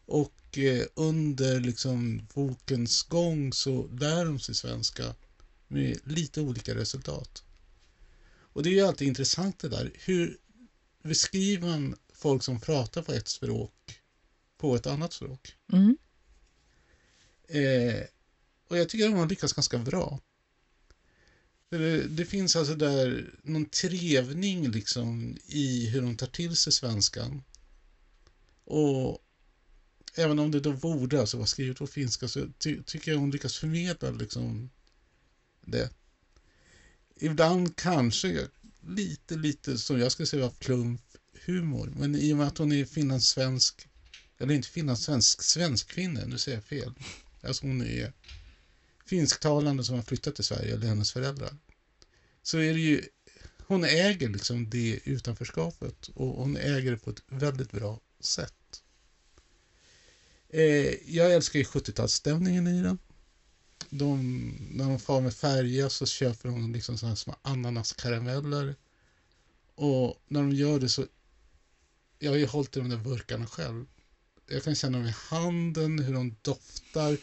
Och 0.07 0.59
eh, 0.59 0.87
under 0.95 1.61
liksom 1.61 2.27
bokens 2.35 3.03
gång 3.03 3.53
så 3.53 3.87
lär 3.87 4.25
de 4.25 4.39
sig 4.41 4.55
svenska 4.55 5.15
med 5.75 5.99
lite 6.05 6.41
olika 6.41 6.75
resultat. 6.75 7.45
Och 8.55 8.63
det 8.63 8.69
är 8.69 8.73
ju 8.73 8.81
alltid 8.81 9.09
intressant 9.09 9.59
det 9.59 9.69
där. 9.69 9.93
Hur 9.95 10.39
beskriver 11.03 11.69
man 11.69 11.97
folk 12.13 12.43
som 12.43 12.61
pratar 12.61 13.03
på 13.03 13.13
ett 13.13 13.29
språk 13.29 14.01
på 14.57 14.77
ett 14.77 14.87
annat 14.87 15.13
språk? 15.13 15.55
Mm. 15.73 15.97
Eh, 17.49 18.03
och 18.69 18.79
jag 18.79 18.89
tycker 18.89 19.05
att 19.05 19.13
de 19.13 19.19
har 19.19 19.29
lyckats 19.29 19.53
ganska 19.53 19.79
bra. 19.79 20.21
Det, 21.69 22.03
det, 22.03 22.25
finns 22.25 22.57
alltså 22.57 22.75
där 22.75 23.35
någon 23.43 23.67
trevning 23.67 24.71
liksom 24.71 25.37
i 25.47 25.87
hur 25.87 26.03
de 26.03 26.17
tar 26.17 26.27
till 26.27 26.57
sig 26.57 26.73
svenskan. 26.73 27.43
Och 28.65 29.19
även 30.15 30.39
om 30.39 30.51
det 30.51 30.61
då 30.61 30.73
borde 30.73 31.21
alltså 31.21 31.37
vara 31.37 31.47
skrivet 31.47 31.79
på 31.79 31.87
finska 31.87 32.29
så 32.29 32.47
ty 32.59 32.83
tycker 32.83 33.13
jag 33.13 33.19
hon 33.19 33.31
lyckas 33.31 33.57
förmedla 33.57 34.11
liksom 34.11 34.71
det. 35.67 35.91
Ibland 37.17 37.77
kanske 37.77 38.49
lite, 38.89 39.37
lite 39.37 39.79
som 39.79 40.01
jag 40.01 40.13
skulle 40.13 40.27
säga 40.27 40.51
plump 40.51 41.01
humor. 41.47 41.93
Men 41.97 42.15
i 42.17 42.33
och 42.33 42.37
med 42.37 42.47
att 42.47 42.59
hon 42.59 42.73
är 42.73 42.85
finlandssvensk, 42.85 43.89
eller 44.39 44.55
inte 44.55 44.69
finlandssvensk, 44.69 45.43
svensk 45.43 45.89
kvinna, 45.89 46.25
nu 46.27 46.39
säger 46.39 46.59
jag 46.59 46.65
fel. 46.65 46.95
Alltså 47.43 47.67
hon 47.67 47.83
är 47.83 48.13
finsktalande 49.07 49.85
som 49.85 49.95
har 49.95 50.03
flyttat 50.03 50.35
till 50.35 50.45
Sverige, 50.45 50.75
eller 50.75 50.87
hennes 50.87 51.13
föräldrar. 51.13 51.57
Så 52.43 52.59
är 52.59 52.75
det 52.75 52.81
ju, 52.81 53.03
hon 53.67 53.85
äger 53.85 54.29
liksom 54.29 54.71
det 54.71 55.01
utanförskapet 55.05 56.09
och 56.09 56.29
hon 56.29 56.57
äger 56.57 56.91
det 56.91 56.97
på 56.97 57.11
ett 57.11 57.23
väldigt 57.27 57.73
bra 57.73 58.01
sätt. 58.21 58.83
Eh, 60.49 61.11
jag 61.15 61.33
älskar 61.33 61.59
ju 61.59 61.65
70-talsstämningen 61.65 62.79
i 62.79 62.83
den. 62.83 62.99
De, 63.97 64.19
när 64.71 64.89
de 64.89 64.99
far 64.99 65.21
med 65.21 65.35
färja 65.35 65.91
så 65.91 66.07
köper 66.07 66.49
de 66.49 66.73
liksom 66.73 66.99
sådana 66.99 67.17
små 67.17 67.37
ananaskarameller. 67.43 68.75
Och 69.75 70.23
när 70.29 70.41
de 70.41 70.53
gör 70.53 70.81
det 70.81 70.89
så... 70.89 71.07
Jag 72.19 72.31
har 72.31 72.37
ju 72.39 72.47
hållit 72.47 72.77
i 72.77 72.81
de 72.81 72.89
där 72.89 72.97
burkarna 72.97 73.47
själv. 73.47 73.87
Jag 74.49 74.63
kan 74.63 74.75
känna 74.75 74.99
dem 74.99 75.07
i 75.07 75.15
handen, 75.29 75.99
hur 75.99 76.15
de 76.15 76.37
doftar 76.43 77.17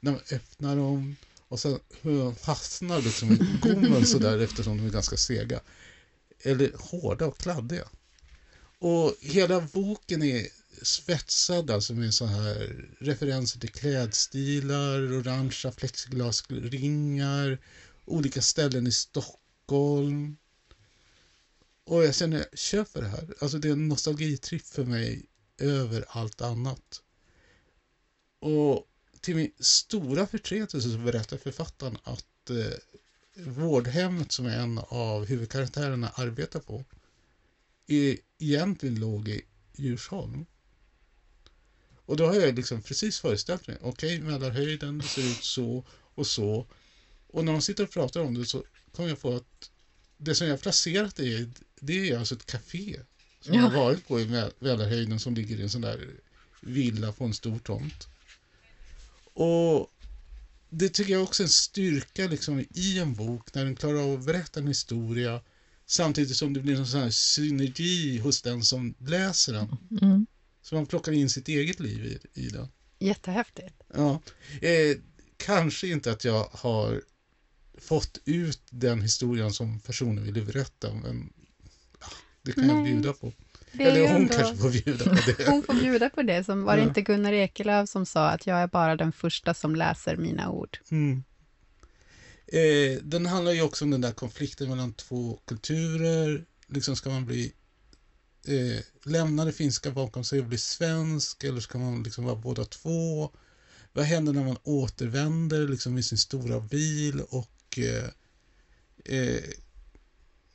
när 0.00 0.12
man 0.12 0.20
öppnar 0.32 0.76
dem. 0.76 1.16
Och 1.48 1.60
sen 1.60 1.78
hur 2.02 2.18
de 2.18 2.34
fastnar 2.34 3.02
liksom 3.02 3.32
i 3.32 3.58
gommen 3.62 4.06
sådär 4.06 4.38
eftersom 4.38 4.76
de 4.76 4.86
är 4.86 4.90
ganska 4.90 5.16
sega. 5.16 5.60
Eller 6.42 6.72
hårda 6.78 7.26
och 7.26 7.38
kladdiga. 7.38 7.88
Och 8.78 9.14
hela 9.20 9.60
boken 9.60 10.22
är 10.22 10.46
svetsad 10.82 11.70
alltså 11.70 11.94
med 11.94 12.14
så 12.14 12.26
här 12.26 12.88
referenser 13.00 13.60
till 13.60 13.72
klädstilar, 13.72 15.18
orangea 15.18 15.72
plexiglasringar, 15.72 17.58
olika 18.04 18.42
ställen 18.42 18.86
i 18.86 18.92
Stockholm. 18.92 20.36
Och 21.84 22.04
jag 22.04 22.14
känner, 22.14 22.38
jag 22.38 22.58
köper 22.58 23.02
det 23.02 23.08
här. 23.08 23.34
Alltså 23.40 23.58
det 23.58 23.68
är 23.68 23.72
en 23.72 23.88
nostalgitripp 23.88 24.66
för 24.66 24.84
mig 24.84 25.26
över 25.58 26.04
allt 26.08 26.40
annat. 26.40 27.02
Och 28.38 28.88
till 29.20 29.36
min 29.36 29.52
stora 29.58 30.26
förtretelse 30.26 30.90
så 30.90 30.98
berättar 30.98 31.36
författaren 31.36 31.98
att 32.04 32.50
eh, 32.50 32.78
vårdhemmet 33.44 34.32
som 34.32 34.46
en 34.46 34.78
av 34.78 35.24
huvudkaraktärerna 35.26 36.08
arbetar 36.08 36.60
på 36.60 36.84
är, 37.86 38.16
egentligen 38.38 39.00
låg 39.00 39.28
i 39.28 39.42
Djursholm. 39.76 40.46
Och 42.06 42.16
då 42.16 42.26
har 42.26 42.34
jag 42.34 42.54
liksom 42.54 42.82
precis 42.82 43.18
föreställt 43.18 43.66
mig, 43.66 43.76
okej, 43.80 44.16
okay, 44.18 44.30
Mälarhöjden 44.30 45.02
ser 45.02 45.22
ut 45.22 45.44
så 45.44 45.84
och 46.14 46.26
så. 46.26 46.66
Och 47.26 47.44
när 47.44 47.52
de 47.52 47.62
sitter 47.62 47.84
och 47.84 47.90
pratar 47.90 48.20
om 48.20 48.34
det 48.34 48.46
så 48.46 48.64
kommer 48.92 49.08
jag 49.08 49.20
på 49.20 49.34
att 49.34 49.70
det 50.16 50.34
som 50.34 50.46
jag 50.46 50.60
placerat 50.60 51.16
det 51.16 51.24
i, 51.24 51.48
det 51.80 52.10
är 52.10 52.18
alltså 52.18 52.34
ett 52.34 52.46
café 52.46 53.00
som 53.40 53.54
ja. 53.54 53.60
jag 53.60 53.70
har 53.70 53.84
varit 53.84 54.08
på 54.08 54.20
i 54.20 54.26
Mälarhöjden 54.58 55.20
som 55.20 55.34
ligger 55.34 55.56
i 55.56 55.62
en 55.62 55.70
sån 55.70 55.80
där 55.80 56.10
villa 56.60 57.12
på 57.12 57.24
en 57.24 57.34
stor 57.34 57.58
tomt. 57.58 58.08
Och 59.34 59.92
det 60.70 60.88
tycker 60.88 61.12
jag 61.12 61.22
också 61.22 61.42
är 61.42 61.44
en 61.44 61.50
styrka 61.50 62.26
liksom 62.26 62.64
i 62.74 62.98
en 62.98 63.14
bok 63.14 63.54
när 63.54 63.64
den 63.64 63.76
klarar 63.76 64.02
av 64.02 64.18
att 64.18 64.26
berätta 64.26 64.60
en 64.60 64.66
historia 64.66 65.40
samtidigt 65.86 66.36
som 66.36 66.52
det 66.52 66.60
blir 66.60 66.76
en 66.76 66.86
sån 66.86 67.00
här 67.00 67.10
synergi 67.10 68.18
hos 68.18 68.42
den 68.42 68.62
som 68.62 68.94
läser 68.98 69.52
den. 69.52 69.76
Mm. 70.02 70.26
Så 70.66 70.74
man 70.74 70.86
plockar 70.86 71.12
in 71.12 71.30
sitt 71.30 71.48
eget 71.48 71.80
liv 71.80 72.04
i, 72.04 72.40
i 72.40 72.48
det. 72.48 72.68
Jättehäftigt. 72.98 73.82
Ja. 73.94 74.20
Eh, 74.60 74.96
kanske 75.36 75.88
inte 75.88 76.12
att 76.12 76.24
jag 76.24 76.48
har 76.52 77.02
fått 77.78 78.18
ut 78.24 78.60
den 78.70 79.02
historien 79.02 79.52
som 79.52 79.80
personen 79.80 80.24
ville 80.24 80.42
berätta, 80.42 80.94
men 80.94 81.32
ja, 82.00 82.06
det 82.42 82.52
kan 82.52 82.66
Nej. 82.66 82.76
jag 82.76 82.84
bjuda 82.84 83.12
på. 83.12 83.32
Eller 83.72 84.08
hon 84.08 84.16
ändå... 84.16 84.34
kanske 84.34 84.56
får 84.56 84.70
bjuda 84.70 85.04
på 85.04 85.14
det. 85.26 85.46
hon 85.50 85.62
får 85.62 85.74
bjuda 85.74 86.10
på 86.10 86.22
det. 86.22 86.44
Som, 86.44 86.62
var 86.62 86.76
det 86.76 86.82
ja. 86.82 86.88
inte 86.88 87.02
Gunnar 87.02 87.32
Ekelöf 87.32 87.88
som 87.88 88.06
sa 88.06 88.28
att 88.28 88.46
jag 88.46 88.58
är 88.58 88.66
bara 88.66 88.96
den 88.96 89.12
första 89.12 89.54
som 89.54 89.76
läser 89.76 90.16
mina 90.16 90.50
ord? 90.50 90.78
Mm. 90.90 91.24
Eh, 92.46 93.02
den 93.02 93.26
handlar 93.26 93.52
ju 93.52 93.62
också 93.62 93.84
om 93.84 93.90
den 93.90 94.00
där 94.00 94.12
konflikten 94.12 94.68
mellan 94.68 94.92
två 94.92 95.40
kulturer. 95.44 96.44
Liksom 96.68 96.96
ska 96.96 97.10
man 97.10 97.26
bli 97.26 97.52
eh, 98.48 98.80
lämna 99.02 99.44
det 99.44 99.52
finska 99.52 99.90
bakom 99.90 100.24
sig 100.24 100.40
och 100.40 100.46
bli 100.46 100.58
svensk 100.58 101.44
eller 101.44 101.60
ska 101.60 101.78
man 101.78 102.02
liksom 102.02 102.24
vara 102.24 102.36
båda 102.36 102.64
två? 102.64 103.30
Vad 103.92 104.04
händer 104.04 104.32
när 104.32 104.44
man 104.44 104.58
återvänder 104.62 105.68
liksom 105.68 105.98
i 105.98 106.02
sin 106.02 106.18
stora 106.18 106.60
bil 106.60 107.20
och 107.20 107.78
eh, 107.78 108.10
eh, 109.04 109.44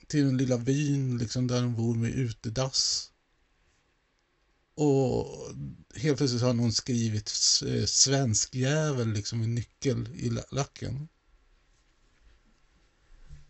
till 0.07 0.25
den 0.25 0.38
lilla 0.38 0.57
byn 0.57 1.17
liksom 1.17 1.48
där 1.48 1.62
de 1.62 1.75
bor 1.75 1.95
med 1.95 2.12
utedass? 2.12 3.12
Och 4.75 5.51
helt 5.95 6.17
plötsligt 6.17 6.41
har 6.41 6.53
någon 6.53 6.74
skrivit 6.74 7.31
eh, 7.67 7.86
svensk 7.86 8.55
jävel 8.55 9.13
liksom 9.13 9.43
i 9.43 9.48
nyckel 9.48 10.10
i 10.15 10.29
lacken. 10.51 11.07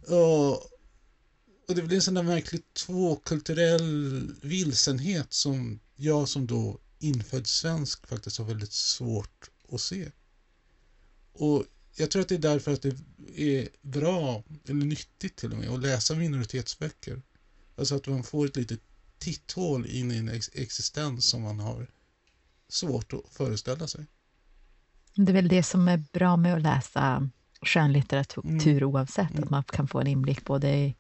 Och 0.07 0.70
och 1.71 1.77
det 1.77 1.83
blir 1.83 1.95
en 1.95 2.01
sån 2.01 2.13
där 2.13 2.23
märklig 2.23 2.73
tvåkulturell 2.73 4.31
vilsenhet 4.41 5.33
som 5.33 5.79
jag 5.95 6.29
som 6.29 6.47
då 6.47 6.79
infödd 6.99 7.47
svensk 7.47 8.07
faktiskt 8.07 8.37
har 8.37 8.45
väldigt 8.45 8.71
svårt 8.71 9.49
att 9.71 9.81
se. 9.81 10.11
Och 11.33 11.63
jag 11.95 12.11
tror 12.11 12.21
att 12.21 12.29
det 12.29 12.35
är 12.35 12.39
därför 12.39 12.73
att 12.73 12.81
det 12.81 12.95
är 13.35 13.67
bra, 13.81 14.43
eller 14.67 14.85
nyttigt 14.85 15.35
till 15.35 15.51
och 15.51 15.57
med, 15.57 15.69
att 15.69 15.81
läsa 15.81 16.15
minoritetsböcker. 16.15 17.21
Alltså 17.75 17.95
att 17.95 18.07
man 18.07 18.23
får 18.23 18.45
ett 18.45 18.55
litet 18.55 18.81
titthål 19.17 19.85
in 19.85 20.11
i 20.11 20.17
en 20.17 20.29
existens 20.53 21.25
som 21.25 21.41
man 21.41 21.59
har 21.59 21.87
svårt 22.69 23.13
att 23.13 23.21
föreställa 23.31 23.87
sig. 23.87 24.05
Det 25.15 25.31
är 25.31 25.33
väl 25.33 25.47
det 25.47 25.63
som 25.63 25.87
är 25.87 26.03
bra 26.13 26.37
med 26.37 26.55
att 26.55 26.61
läsa 26.61 27.29
skönlitteratur 27.61 28.77
mm. 28.77 28.83
oavsett, 28.83 29.31
mm. 29.31 29.43
att 29.43 29.49
man 29.49 29.63
kan 29.63 29.87
få 29.87 29.99
en 29.99 30.07
inblick 30.07 30.45
både 30.45 30.75
i 30.75 30.95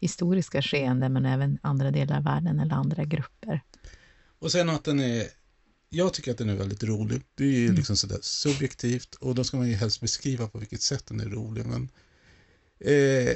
historiska 0.00 0.62
skeenden, 0.62 1.12
men 1.12 1.26
även 1.26 1.58
andra 1.62 1.90
delar 1.90 2.16
av 2.16 2.24
världen 2.24 2.60
eller 2.60 2.74
andra 2.74 3.04
grupper. 3.04 3.60
Och 4.38 4.52
sen 4.52 4.68
att 4.68 4.84
den 4.84 5.00
är, 5.00 5.26
jag 5.88 6.14
tycker 6.14 6.30
att 6.30 6.38
den 6.38 6.48
är 6.48 6.56
väldigt 6.56 6.84
rolig. 6.84 7.22
Det 7.34 7.44
är 7.44 7.48
ju 7.48 7.64
mm. 7.64 7.76
liksom 7.76 7.96
sådär 7.96 8.18
subjektivt 8.22 9.14
och 9.14 9.34
då 9.34 9.44
ska 9.44 9.56
man 9.56 9.68
ju 9.68 9.74
helst 9.74 10.00
beskriva 10.00 10.48
på 10.48 10.58
vilket 10.58 10.82
sätt 10.82 11.06
den 11.06 11.20
är 11.20 11.28
rolig. 11.28 11.66
Men 11.66 11.88
eh, 12.80 13.34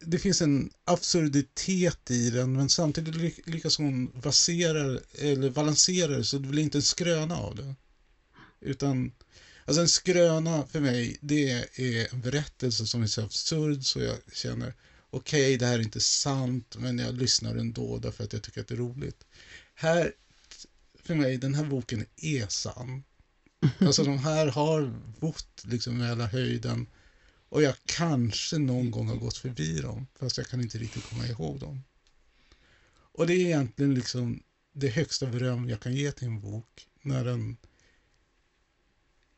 det 0.00 0.18
finns 0.18 0.42
en 0.42 0.70
absurditet 0.84 2.10
i 2.10 2.30
den 2.30 2.52
men 2.52 2.68
samtidigt 2.68 3.14
ly- 3.14 3.42
lyckas 3.44 3.78
hon 3.78 4.20
basera 4.20 5.00
eller 5.12 5.50
balansera 5.50 6.16
det 6.16 6.24
så 6.24 6.38
det 6.38 6.48
blir 6.48 6.62
inte 6.62 6.78
en 6.78 6.82
skröna 6.82 7.36
av 7.36 7.56
det. 7.56 7.74
Utan, 8.60 9.12
alltså 9.64 9.80
en 9.80 9.88
skröna 9.88 10.66
för 10.66 10.80
mig 10.80 11.18
det 11.20 11.50
är 11.50 12.14
en 12.14 12.20
berättelse 12.20 12.86
som 12.86 13.02
är 13.02 13.06
så 13.06 13.22
absurd 13.22 13.84
så 13.84 14.00
jag 14.00 14.16
känner 14.32 14.74
okej 15.10 15.56
det 15.56 15.66
här 15.66 15.78
är 15.78 15.82
inte 15.82 16.00
sant 16.00 16.76
men 16.78 16.98
jag 16.98 17.14
lyssnar 17.14 17.56
ändå 17.56 17.98
därför 17.98 18.24
att 18.24 18.32
jag 18.32 18.42
tycker 18.42 18.60
att 18.60 18.68
det 18.68 18.74
är 18.74 18.78
roligt. 18.78 19.26
Här, 19.74 20.12
för 21.02 21.14
mig, 21.14 21.36
den 21.36 21.54
här 21.54 21.64
boken 21.64 22.06
är 22.16 22.46
sann. 22.46 23.04
Alltså 23.78 24.04
de 24.04 24.18
här 24.18 24.46
har 24.46 25.00
bott 25.20 25.64
liksom 25.64 26.02
i 26.02 26.06
hela 26.06 26.26
höjden 26.26 26.86
och 27.48 27.62
jag 27.62 27.74
kanske 27.84 28.58
någon 28.58 28.90
gång 28.90 29.08
har 29.08 29.16
gått 29.16 29.36
förbi 29.36 29.80
dem, 29.80 30.06
fast 30.18 30.38
jag 30.38 30.46
kan 30.46 30.60
inte 30.60 30.78
riktigt 30.78 31.04
komma 31.04 31.26
ihåg 31.26 31.60
dem. 31.60 31.82
Och 32.90 33.26
det 33.26 33.34
är 33.34 33.46
egentligen 33.46 33.94
liksom 33.94 34.42
det 34.72 34.88
högsta 34.88 35.26
beröm 35.26 35.68
jag 35.68 35.80
kan 35.80 35.94
ge 35.94 36.12
till 36.12 36.26
en 36.26 36.40
bok, 36.40 36.86
när 37.02 37.24
den 37.24 37.56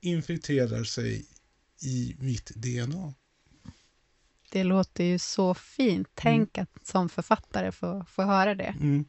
infiltrerar 0.01 0.85
sig 0.85 1.27
i 1.81 2.17
mitt 2.19 2.51
DNA. 2.55 3.15
Det 4.51 4.65
låter 4.65 5.05
ju 5.05 5.19
så 5.19 5.55
fint. 5.55 6.09
Tänk 6.15 6.59
att 6.59 6.87
som 6.87 7.09
författare 7.09 7.73
få, 7.73 8.05
få 8.09 8.23
höra 8.23 8.55
det. 8.55 8.75
Mm. 8.81 9.05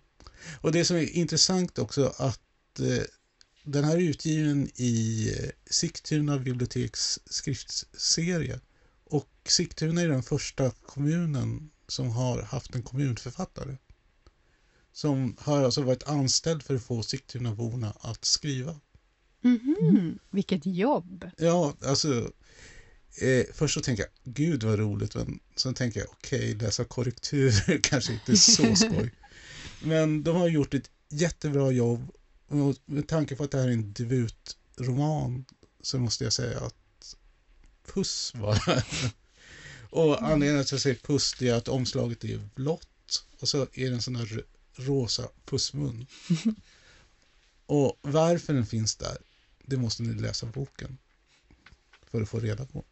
Och 0.62 0.72
det 0.72 0.86
som 0.86 0.98
är 0.98 1.16
intressant 1.16 1.80
också 1.80 2.14
att 2.18 2.80
eh, 2.80 3.04
den 3.64 3.84
här 3.84 3.96
är 3.96 4.02
utgiven 4.02 4.70
i 4.76 5.28
eh, 5.40 5.50
Sigtuna 5.66 6.40
biblioteks 6.40 7.20
skriftserie. 7.26 8.60
Och 9.04 9.30
Sigtuna 9.46 10.02
är 10.02 10.08
den 10.08 10.24
första 10.24 10.72
kommunen 10.72 11.72
som 11.88 12.10
har 12.10 12.42
haft 12.42 12.76
en 12.76 12.84
kommunförfattare. 12.84 13.78
Som 14.94 15.36
har 15.40 15.64
alltså 15.64 15.82
varit 15.82 16.04
anställd 16.04 16.64
för 16.64 16.76
att 16.76 16.84
få 16.84 17.04
Sigtunaborna 17.04 17.94
att 18.00 18.26
skriva. 18.26 18.80
Mhm, 19.42 20.20
Vilket 20.30 20.66
jobb! 20.66 21.30
Ja, 21.38 21.74
alltså 21.86 22.32
eh, 23.16 23.46
först 23.54 23.74
så 23.74 23.82
tänker 23.82 24.04
jag, 24.04 24.34
gud 24.34 24.64
vad 24.64 24.80
roligt, 24.80 25.16
men 25.16 25.40
sen 25.56 25.74
tänker 25.74 26.00
jag, 26.00 26.10
okej, 26.12 26.56
läsa 26.56 26.86
korrekturer 26.86 27.80
kanske 27.84 28.14
inte 28.14 28.32
är 28.32 28.36
så 28.36 28.76
skoj. 28.86 29.14
men 29.84 30.24
de 30.24 30.36
har 30.36 30.48
gjort 30.48 30.74
ett 30.74 30.90
jättebra 31.10 31.72
jobb 31.72 32.12
och 32.48 32.76
med 32.86 33.08
tanke 33.08 33.36
på 33.36 33.44
att 33.44 33.52
det 33.52 33.58
här 33.58 33.68
är 33.68 33.72
en 33.72 33.94
debutroman 33.94 35.46
så 35.82 36.00
måste 36.00 36.24
jag 36.24 36.34
säga 36.34 36.60
att 36.60 37.16
puss 37.86 38.34
bara. 38.36 38.84
och 39.90 40.24
anledningen 40.24 40.56
till 40.56 40.68
att 40.68 40.72
jag 40.72 40.82
säger 40.82 40.96
puss 40.96 41.36
det 41.40 41.50
är 41.50 41.54
att 41.54 41.68
omslaget 41.68 42.24
är 42.24 42.50
blått 42.56 43.24
och 43.40 43.50
så 43.50 43.62
är 43.74 43.90
det 43.90 43.96
en 43.96 44.02
sån 44.02 44.16
här 44.16 44.44
rosa 44.76 45.28
pussmun. 45.46 46.08
och 47.66 48.00
varför 48.02 48.54
den 48.54 48.66
finns 48.66 48.96
där, 48.96 49.18
det 49.66 49.78
måste 49.78 50.04
ni 50.04 50.22
läsa 50.22 50.46
boken 50.46 50.98
för 52.12 52.22
att 52.22 52.30
få 52.30 52.40
reda 52.40 52.66
på. 52.66 52.84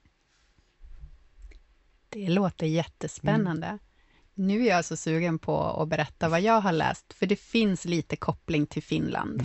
Det 2.09 2.29
låter 2.29 2.65
jättespännande. 2.65 3.77
Nu 4.33 4.61
är 4.65 4.69
jag 4.69 4.85
så 4.85 4.95
sugen 4.97 5.39
på 5.39 5.63
att 5.63 5.87
berätta 5.87 6.29
vad 6.29 6.41
jag 6.41 6.61
har 6.61 6.71
läst, 6.71 7.13
för 7.13 7.25
det 7.25 7.35
finns 7.35 7.85
lite 7.85 8.15
koppling 8.15 8.65
till 8.65 8.83
Finland. 8.83 9.43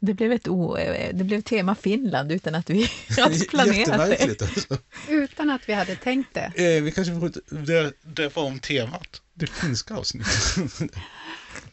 Det 0.00 0.14
blev 0.14 0.32
ett 0.32 0.48
o, 0.48 0.76
det 1.12 1.24
blev 1.24 1.40
tema 1.40 1.74
Finland 1.74 2.32
utan 2.32 2.54
att 2.54 2.70
vi 2.70 2.88
hade 3.18 3.38
planerat 3.38 4.10
det. 4.18 4.42
Alltså. 4.42 4.78
Utan 5.08 5.50
att 5.50 5.68
vi 5.68 5.72
hade 5.72 5.96
tänkt 5.96 6.34
det. 6.34 6.76
Eh, 6.76 6.82
vi 6.82 6.92
kanske 6.92 7.20
får 7.20 7.32
dö- 7.66 7.92
döpa 8.02 8.40
om 8.40 8.58
temat. 8.58 9.22
Det 9.34 9.46
finska 9.46 9.94
avsnittet. 9.96 10.92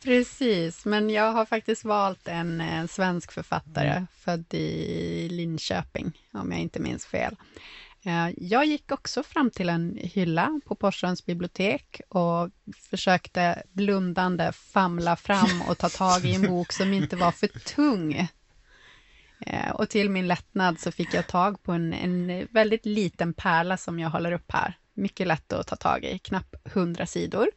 Precis, 0.03 0.85
men 0.85 1.09
jag 1.09 1.31
har 1.31 1.45
faktiskt 1.45 1.83
valt 1.83 2.27
en, 2.27 2.61
eh, 2.61 2.87
svensk 2.87 3.31
författare, 3.31 4.05
född 4.19 4.53
i 4.53 5.29
Linköping, 5.29 6.11
om 6.31 6.51
jag 6.51 6.61
inte 6.61 6.79
minns 6.79 7.05
fel. 7.05 7.35
Eh, 8.05 8.29
jag 8.37 8.65
gick 8.65 8.91
också 8.91 9.23
fram 9.23 9.51
till 9.51 9.69
en 9.69 9.97
hylla 10.01 10.59
på 10.65 10.75
Porssons 10.75 11.25
bibliotek 11.25 12.01
och 12.09 12.49
försökte 12.89 13.63
blundande 13.71 14.51
famla 14.51 15.15
fram 15.15 15.61
och 15.69 15.77
ta 15.77 15.89
tag 15.89 16.25
i 16.25 16.35
en 16.35 16.47
bok 16.47 16.71
som 16.71 16.93
inte 16.93 17.15
var 17.15 17.31
för 17.31 17.47
tung. 17.47 18.27
Eh, 19.45 19.71
och 19.71 19.89
till 19.89 20.09
min 20.09 20.27
lättnad 20.27 20.79
så 20.79 20.91
fick 20.91 21.13
jag 21.13 21.27
tag 21.27 21.63
på 21.63 21.71
en, 21.71 21.93
en 21.93 22.47
väldigt 22.51 22.85
liten 22.85 23.33
pärla 23.33 23.77
som 23.77 23.99
jag 23.99 24.09
håller 24.09 24.31
upp 24.31 24.51
här. 24.51 24.77
Mycket 24.93 25.27
lätt 25.27 25.53
att 25.53 25.67
ta 25.67 25.75
tag 25.75 26.03
i, 26.03 26.19
knappt 26.19 26.55
100 26.63 27.05
sidor. 27.05 27.49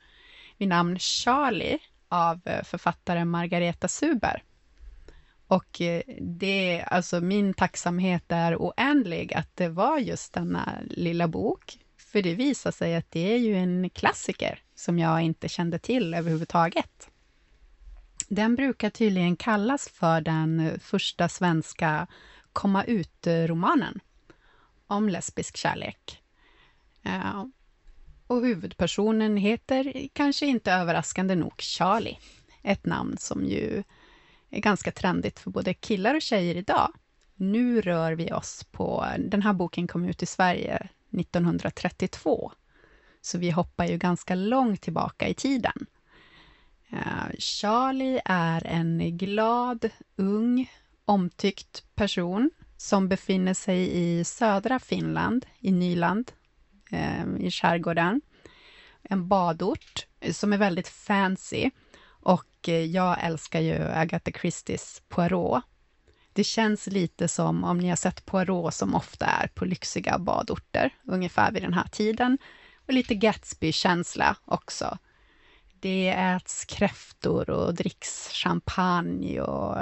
Vid 0.59 0.68
namn 0.68 0.98
Charlie 0.98 1.78
av 2.09 2.40
eh, 2.44 2.64
författaren 2.64 3.28
Margareta 3.30 3.88
Suber. 3.88 4.42
Och 5.55 5.81
eh, 5.81 6.03
det, 6.21 6.85
alltså 6.87 7.21
min 7.21 7.55
tacksamhet 7.55 8.25
är 8.29 8.57
oändlig 8.57 9.35
att 9.35 9.57
det 9.57 9.69
var 9.69 9.99
just 9.99 10.33
denna 10.33 10.79
lilla 10.90 11.29
bok. 11.29 11.79
För 11.99 12.23
det 12.23 12.35
visar 12.35 12.71
sig 12.71 12.97
att 12.97 13.11
det 13.11 13.33
är 13.35 13.38
ju 13.38 13.57
en 13.57 13.90
klassiker 13.90 14.62
som 14.75 14.99
jag 14.99 15.23
inte 15.23 15.49
kände 15.49 15.79
till 15.79 16.14
överhuvudtaget. 16.14 17.11
Den 18.29 18.55
brukar 18.57 18.90
tydligen 18.90 19.37
kallas 19.37 19.88
för 19.88 20.21
den 20.21 20.81
första 20.81 21.29
svenska 21.29 22.07
komma 22.53 22.85
ut-romanen 22.85 24.01
om 24.87 25.09
lesbisk 25.09 25.57
kärlek. 25.57 26.23
Ja, 27.03 27.51
och 28.27 28.40
huvudpersonen 28.40 29.37
heter, 29.37 30.09
kanske 30.12 30.47
inte 30.47 30.73
överraskande 30.73 31.35
nog, 31.35 31.61
Charlie. 31.61 32.19
Ett 32.62 32.87
namn 32.87 33.17
som 33.19 33.45
ju 33.45 33.83
är 34.55 34.61
ganska 34.61 34.93
trendigt 34.93 35.38
för 35.38 35.51
både 35.51 35.75
killar 35.75 36.14
och 36.14 36.23
tjejer 36.23 36.55
idag. 36.55 36.93
Nu 37.35 37.81
rör 37.81 38.12
vi 38.12 38.33
oss 38.33 38.64
på, 38.71 39.07
den 39.19 39.43
här 39.43 39.53
boken 39.53 39.87
kom 39.87 40.05
ut 40.05 40.23
i 40.23 40.27
Sverige 40.27 40.88
1932, 41.19 42.53
så 43.21 43.38
vi 43.38 43.51
hoppar 43.51 43.87
ju 43.87 43.99
ganska 43.99 44.35
långt 44.35 44.83
tillbaka 44.83 45.29
i 45.29 45.35
tiden. 45.35 45.87
Eh, 46.90 47.38
Charlie 47.38 48.21
är 48.25 48.67
en 48.67 49.19
glad, 49.19 49.90
ung, 50.17 50.71
omtyckt 51.05 51.85
person 51.95 52.51
som 52.77 53.09
befinner 53.09 53.55
sig 53.55 53.90
i 53.97 54.25
södra 54.25 54.79
Finland, 54.79 55.47
i 55.59 55.73
Nyland, 55.73 56.33
eh, 56.90 57.25
i 57.38 57.51
skärgården. 57.51 58.21
En 59.03 59.29
badort 59.29 60.07
som 60.33 60.53
är 60.53 60.59
väldigt 60.59 60.88
fancy 60.88 61.71
och 62.25 62.69
eh, 62.69 62.85
jag 62.85 63.25
älskar 63.25 63.61
ju 63.61 63.83
Agatha 63.83 64.31
Christies 64.41 65.03
Poirot. 65.09 65.63
Det 66.33 66.45
känns 66.45 66.87
lite 66.87 67.29
som 67.29 67.65
om 67.65 67.79
ni 67.79 67.89
har 67.89 67.97
sett 67.97 68.27
Poirot 68.27 68.75
som 68.75 68.95
ofta 68.95 69.27
är 69.27 69.47
på 69.47 69.65
lyxiga 69.65 70.19
badorter, 70.19 70.91
ungefär 71.05 71.53
vid 71.53 71.63
den 71.63 71.75
här 71.75 71.89
tiden. 71.89 72.39
Och 72.87 72.93
lite 72.93 73.15
Gatsby-känsla 73.15 74.37
också. 74.45 74.99
Det 75.81 76.09
äts 76.09 76.65
kräftor 76.65 77.51
och 77.51 77.75
dricks 77.75 78.29
champagne 78.33 79.41
och 79.41 79.77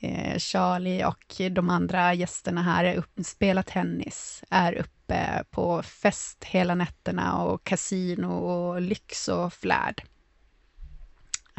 eh, 0.00 0.38
Charlie 0.38 1.04
och 1.04 1.40
de 1.50 1.70
andra 1.70 2.14
gästerna 2.14 2.62
här 2.62 2.84
är 2.84 2.94
upp, 2.94 3.12
spelar 3.24 3.62
tennis, 3.62 4.44
är 4.50 4.72
uppe 4.72 5.44
på 5.50 5.82
fest 5.82 6.44
hela 6.44 6.74
nätterna 6.74 7.42
och 7.42 7.64
kasino 7.64 8.26
och 8.26 8.80
lyx 8.80 9.28
och 9.28 9.52
flärd. 9.52 10.02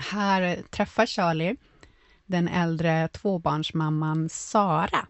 Här 0.01 0.63
träffar 0.69 1.05
Charlie 1.05 1.55
den 2.25 2.47
äldre 2.47 3.07
tvåbarnsmamman 3.07 4.29
Sara. 4.29 5.07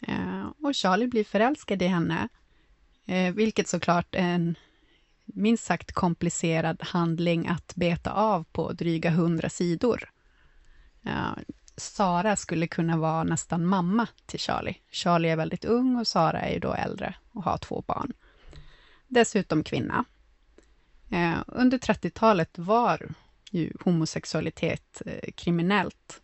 Eh, 0.00 0.46
och 0.62 0.74
Charlie 0.74 1.06
blir 1.06 1.24
förälskad 1.24 1.82
i 1.82 1.86
henne, 1.86 2.28
eh, 3.06 3.34
vilket 3.34 3.68
såklart 3.68 4.14
är 4.14 4.28
en 4.28 4.54
minst 5.24 5.64
sagt 5.64 5.92
komplicerad 5.92 6.82
handling 6.82 7.46
att 7.46 7.74
beta 7.74 8.12
av 8.12 8.44
på 8.44 8.72
dryga 8.72 9.10
hundra 9.10 9.48
sidor. 9.48 10.10
Eh, 11.04 11.32
Sara 11.76 12.36
skulle 12.36 12.66
kunna 12.66 12.96
vara 12.96 13.24
nästan 13.24 13.66
mamma 13.66 14.08
till 14.26 14.40
Charlie. 14.40 14.76
Charlie 14.90 15.28
är 15.28 15.36
väldigt 15.36 15.64
ung 15.64 15.96
och 15.96 16.06
Sara 16.06 16.40
är 16.40 16.52
ju 16.52 16.58
då 16.58 16.74
äldre 16.74 17.14
och 17.32 17.44
har 17.44 17.58
två 17.58 17.84
barn. 17.86 18.12
Dessutom 19.08 19.64
kvinna. 19.64 20.04
Under 21.46 21.78
30-talet 21.78 22.58
var 22.58 23.14
ju 23.54 23.72
homosexualitet 23.80 25.02
eh, 25.06 25.32
kriminellt. 25.34 26.20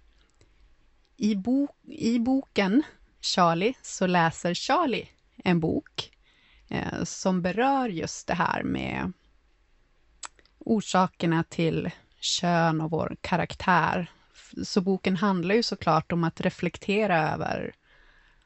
I, 1.17 1.37
bo 1.37 1.69
I 1.89 2.19
boken 2.19 2.83
Charlie 3.21 3.75
så 3.83 4.07
läser 4.07 4.55
Charlie 4.55 5.09
en 5.45 5.61
bok 5.61 6.11
eh, 6.69 7.05
som 7.05 7.43
berör 7.43 7.89
just 7.89 8.27
det 8.27 8.35
här 8.35 8.63
med 8.63 9.13
orsakerna 10.59 11.45
till 11.45 11.91
kön 12.21 12.81
och 12.81 12.91
vår 12.91 13.17
karaktär. 13.21 14.11
Så 14.65 14.81
boken 14.81 15.17
handlar 15.17 15.55
ju 15.55 15.63
såklart 15.63 16.13
om 16.13 16.25
att 16.25 16.41
reflektera 16.41 17.31
över 17.31 17.75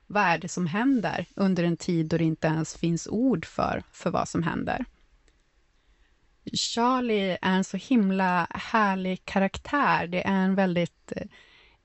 vad 0.07 0.23
är 0.23 0.39
det 0.39 0.49
som 0.49 0.67
händer 0.67 1.27
under 1.35 1.65
en 1.65 1.77
tid 1.77 2.07
då 2.07 2.19
det 2.19 2.25
inte 2.25 2.47
ens 2.47 2.77
finns 2.77 3.07
ord 3.07 3.47
för, 3.47 3.83
för 3.93 4.11
vad 4.11 4.29
som 4.29 4.43
händer. 4.43 4.85
Charlie 6.57 7.39
är 7.43 7.57
en 7.57 7.65
så 7.65 7.77
himla 7.77 8.47
härlig 8.51 9.25
karaktär. 9.25 10.07
Det 10.07 10.27
är 10.27 10.45
en 10.45 10.55
väldigt 10.55 11.13
eh, 11.17 11.27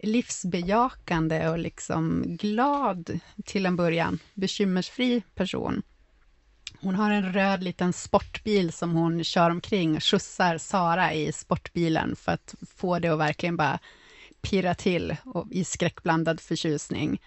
livsbejakande 0.04 1.50
och 1.50 1.60
liksom 1.60 2.24
glad, 2.28 3.20
till 3.46 3.66
en 3.66 3.76
början, 3.76 4.20
bekymmersfri 4.34 5.22
person. 5.36 5.82
Hon 6.82 6.96
har 6.96 7.12
en 7.12 7.34
röd 7.34 7.64
liten 7.64 7.94
sportbil 7.94 8.72
som 8.72 8.92
hon 8.92 9.24
kör 9.24 9.50
omkring 9.50 9.96
och 9.96 10.04
skjutsar 10.04 10.58
Sara 10.58 11.14
i 11.14 11.32
sportbilen 11.32 12.16
för 12.16 12.32
att 12.32 12.56
få 12.76 13.00
det 13.00 13.08
att 13.08 13.20
verkligen 13.20 13.58
bara 13.58 13.80
pirra 14.42 14.76
till 14.76 15.16
och 15.26 15.48
i 15.52 15.64
skräckblandad 15.64 16.40
förtjusning. 16.40 17.22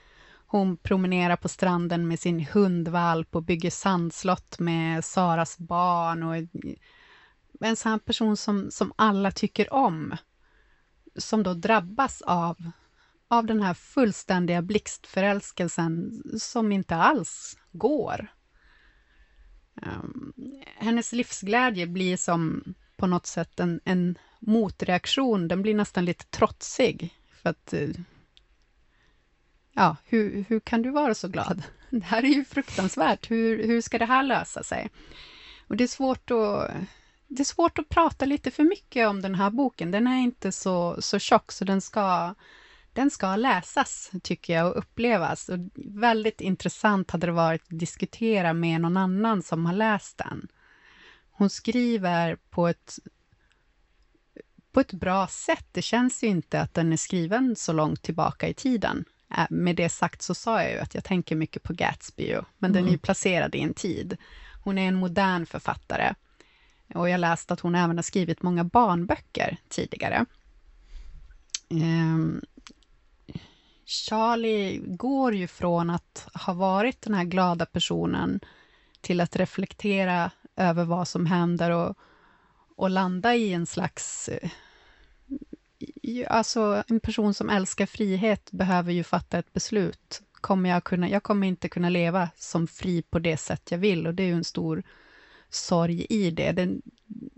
Hon 0.46 0.76
promenerar 0.76 1.36
på 1.36 1.48
stranden 1.48 2.08
med 2.08 2.20
sin 2.20 2.46
hundvalp 2.52 3.36
och 3.36 3.42
bygger 3.42 3.70
sandslott 3.70 4.58
med 4.58 5.04
Saras 5.04 5.58
barn 5.58 6.22
och 6.22 6.36
en 7.60 7.76
sån 7.76 8.00
person 8.00 8.36
som, 8.36 8.70
som 8.70 8.92
alla 8.96 9.30
tycker 9.30 9.72
om, 9.72 10.16
som 11.16 11.42
då 11.42 11.54
drabbas 11.54 12.22
av, 12.22 12.70
av 13.28 13.46
den 13.46 13.62
här 13.62 13.74
fullständiga 13.74 14.62
blixtförälskelsen 14.62 16.22
som 16.38 16.72
inte 16.72 16.96
alls 16.96 17.58
går. 17.72 18.32
Um, 19.74 20.32
hennes 20.76 21.12
livsglädje 21.12 21.86
blir 21.86 22.16
som 22.16 22.64
på 22.96 23.06
något 23.06 23.26
sätt 23.26 23.60
en, 23.60 23.80
en 23.84 24.18
motreaktion, 24.40 25.48
den 25.48 25.62
blir 25.62 25.74
nästan 25.74 26.04
lite 26.04 26.24
trotsig. 26.24 27.14
För 27.42 27.50
att, 27.50 27.72
eh, 27.72 27.90
ja, 29.72 29.96
hur, 30.04 30.44
hur 30.48 30.60
kan 30.60 30.82
du 30.82 30.90
vara 30.90 31.14
så 31.14 31.28
glad? 31.28 31.62
Det 31.90 32.04
här 32.04 32.24
är 32.24 32.28
ju 32.28 32.44
fruktansvärt, 32.44 33.30
hur, 33.30 33.66
hur 33.66 33.80
ska 33.80 33.98
det 33.98 34.04
här 34.04 34.22
lösa 34.22 34.62
sig? 34.62 34.90
Och 35.66 35.76
det 35.76 35.84
är 35.84 35.88
svårt 35.88 36.30
att 36.30 36.70
det 37.34 37.42
är 37.42 37.44
svårt 37.44 37.78
att 37.78 37.88
prata 37.88 38.24
lite 38.24 38.50
för 38.50 38.64
mycket 38.64 39.08
om 39.08 39.22
den 39.22 39.34
här 39.34 39.50
boken. 39.50 39.90
Den 39.90 40.06
är 40.06 40.18
inte 40.18 40.52
så, 40.52 41.02
så 41.02 41.18
tjock, 41.18 41.52
så 41.52 41.64
den 41.64 41.80
ska, 41.80 42.34
den 42.92 43.10
ska 43.10 43.36
läsas, 43.36 44.10
tycker 44.22 44.52
jag, 44.52 44.66
och 44.66 44.78
upplevas. 44.78 45.48
Och 45.48 45.58
väldigt 45.74 46.40
intressant 46.40 47.10
hade 47.10 47.26
det 47.26 47.32
varit 47.32 47.62
att 47.62 47.78
diskutera 47.78 48.52
med 48.52 48.80
någon 48.80 48.96
annan 48.96 49.42
som 49.42 49.66
har 49.66 49.72
läst 49.72 50.18
den. 50.18 50.48
Hon 51.30 51.50
skriver 51.50 52.36
på 52.50 52.68
ett, 52.68 52.98
på 54.72 54.80
ett 54.80 54.92
bra 54.92 55.26
sätt. 55.26 55.66
Det 55.72 55.82
känns 55.82 56.22
ju 56.22 56.26
inte 56.26 56.60
att 56.60 56.74
den 56.74 56.92
är 56.92 56.96
skriven 56.96 57.56
så 57.56 57.72
långt 57.72 58.02
tillbaka 58.02 58.48
i 58.48 58.54
tiden. 58.54 59.04
Äh, 59.38 59.46
med 59.50 59.76
det 59.76 59.88
sagt 59.88 60.22
så 60.22 60.34
sa 60.34 60.62
jag 60.62 60.72
ju 60.72 60.78
att 60.78 60.94
jag 60.94 61.04
tänker 61.04 61.36
mycket 61.36 61.62
på 61.62 61.72
Gatsby, 61.72 62.32
men 62.58 62.70
mm. 62.70 62.72
den 62.72 62.86
är 62.86 62.92
ju 62.92 62.98
placerad 62.98 63.54
i 63.54 63.60
en 63.60 63.74
tid. 63.74 64.16
Hon 64.64 64.78
är 64.78 64.88
en 64.88 64.94
modern 64.94 65.46
författare 65.46 66.14
och 66.94 67.08
jag 67.08 67.20
läste 67.20 67.54
att 67.54 67.60
hon 67.60 67.74
även 67.74 67.98
har 67.98 68.02
skrivit 68.02 68.42
många 68.42 68.64
barnböcker 68.64 69.56
tidigare. 69.68 70.26
Eh, 71.68 72.42
Charlie 73.84 74.82
går 74.86 75.34
ju 75.34 75.46
från 75.46 75.90
att 75.90 76.28
ha 76.34 76.52
varit 76.52 77.02
den 77.02 77.14
här 77.14 77.24
glada 77.24 77.66
personen 77.66 78.40
till 79.00 79.20
att 79.20 79.36
reflektera 79.36 80.30
över 80.56 80.84
vad 80.84 81.08
som 81.08 81.26
händer 81.26 81.70
och, 81.70 81.96
och 82.76 82.90
landa 82.90 83.34
i 83.34 83.52
en 83.52 83.66
slags... 83.66 84.28
Eh, 84.28 84.50
alltså, 86.28 86.84
en 86.88 87.00
person 87.00 87.34
som 87.34 87.50
älskar 87.50 87.86
frihet 87.86 88.52
behöver 88.52 88.92
ju 88.92 89.04
fatta 89.04 89.38
ett 89.38 89.52
beslut. 89.52 90.22
Kommer 90.32 90.70
jag, 90.70 90.84
kunna, 90.84 91.08
jag 91.08 91.22
kommer 91.22 91.46
inte 91.46 91.68
kunna 91.68 91.88
leva 91.88 92.28
som 92.36 92.66
fri 92.66 93.02
på 93.02 93.18
det 93.18 93.36
sätt 93.36 93.70
jag 93.70 93.78
vill 93.78 94.06
och 94.06 94.14
det 94.14 94.22
är 94.22 94.26
ju 94.26 94.34
en 94.34 94.44
stor 94.44 94.82
sorg 95.54 96.06
i 96.08 96.30
det. 96.30 96.52
Den, 96.52 96.82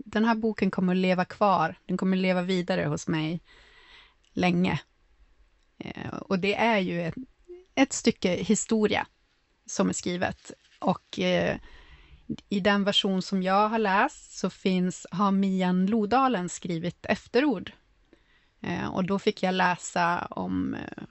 den 0.05 0.25
här 0.25 0.35
boken 0.35 0.71
kommer 0.71 0.93
att 0.93 1.01
leva 1.01 1.25
kvar, 1.25 1.79
den 1.85 1.97
kommer 1.97 2.17
att 2.17 2.21
leva 2.21 2.41
vidare 2.41 2.85
hos 2.85 3.07
mig 3.07 3.41
länge. 4.33 4.79
Eh, 5.77 6.17
och 6.17 6.39
det 6.39 6.55
är 6.55 6.79
ju 6.79 7.01
ett, 7.01 7.15
ett, 7.75 7.93
stycke 7.93 8.29
historia 8.29 9.07
som 9.65 9.89
är 9.89 9.93
skrivet. 9.93 10.51
Och 10.79 11.19
eh, 11.19 11.57
i 12.49 12.59
den 12.59 12.83
version 12.83 13.21
som 13.21 13.43
jag 13.43 13.69
har 13.69 13.79
läst 13.79 14.37
så 14.37 14.49
finns, 14.49 15.07
har 15.11 15.31
Mian 15.31 15.85
Lodalen 15.85 16.49
skrivit 16.49 17.05
efterord. 17.05 17.71
Eh, 18.61 18.87
och 18.87 19.05
då 19.05 19.19
fick 19.19 19.43
jag 19.43 19.53
läsa 19.53 20.27
om 20.29 20.73
eh, 20.73 21.03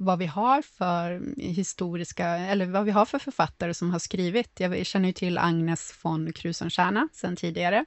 vad 0.00 0.18
vi 0.18 0.26
har 0.26 0.62
för 0.62 1.34
historiska, 1.36 2.26
eller 2.28 2.66
vad 2.66 2.84
vi 2.84 2.90
har 2.90 3.04
för 3.04 3.18
författare 3.18 3.74
som 3.74 3.90
har 3.90 3.98
skrivit. 3.98 4.60
Jag 4.60 4.86
känner 4.86 5.08
ju 5.08 5.12
till 5.12 5.38
Agnes 5.38 5.98
von 6.02 6.32
Krusenstjerna 6.32 7.08
sedan 7.12 7.36
tidigare, 7.36 7.84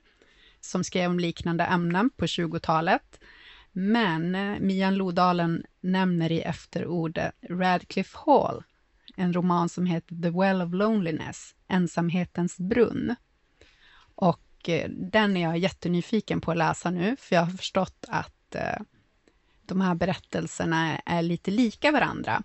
som 0.61 0.83
skrev 0.83 1.09
om 1.09 1.19
liknande 1.19 1.63
ämnen 1.63 2.09
på 2.09 2.25
20-talet. 2.25 3.19
Men 3.71 4.35
eh, 4.35 4.59
Mian 4.59 4.95
Lodalen 4.95 5.63
nämner 5.81 6.31
i 6.31 6.41
efterordet 6.41 7.31
Radcliffe 7.49 8.17
Hall, 8.25 8.63
en 9.15 9.33
roman 9.33 9.69
som 9.69 9.85
heter 9.85 10.21
The 10.21 10.29
Well 10.29 10.61
of 10.61 10.73
Loneliness, 10.73 11.55
Ensamhetens 11.67 12.57
brunn. 12.57 13.15
Och 14.15 14.69
eh, 14.69 14.89
den 14.89 15.37
är 15.37 15.41
jag 15.41 15.57
jättenyfiken 15.57 16.41
på 16.41 16.51
att 16.51 16.57
läsa 16.57 16.91
nu, 16.91 17.15
för 17.19 17.35
jag 17.35 17.43
har 17.43 17.51
förstått 17.51 18.05
att 18.07 18.55
eh, 18.55 18.81
de 19.65 19.81
här 19.81 19.95
berättelserna 19.95 20.97
är 20.97 21.21
lite 21.21 21.51
lika 21.51 21.91
varandra. 21.91 22.43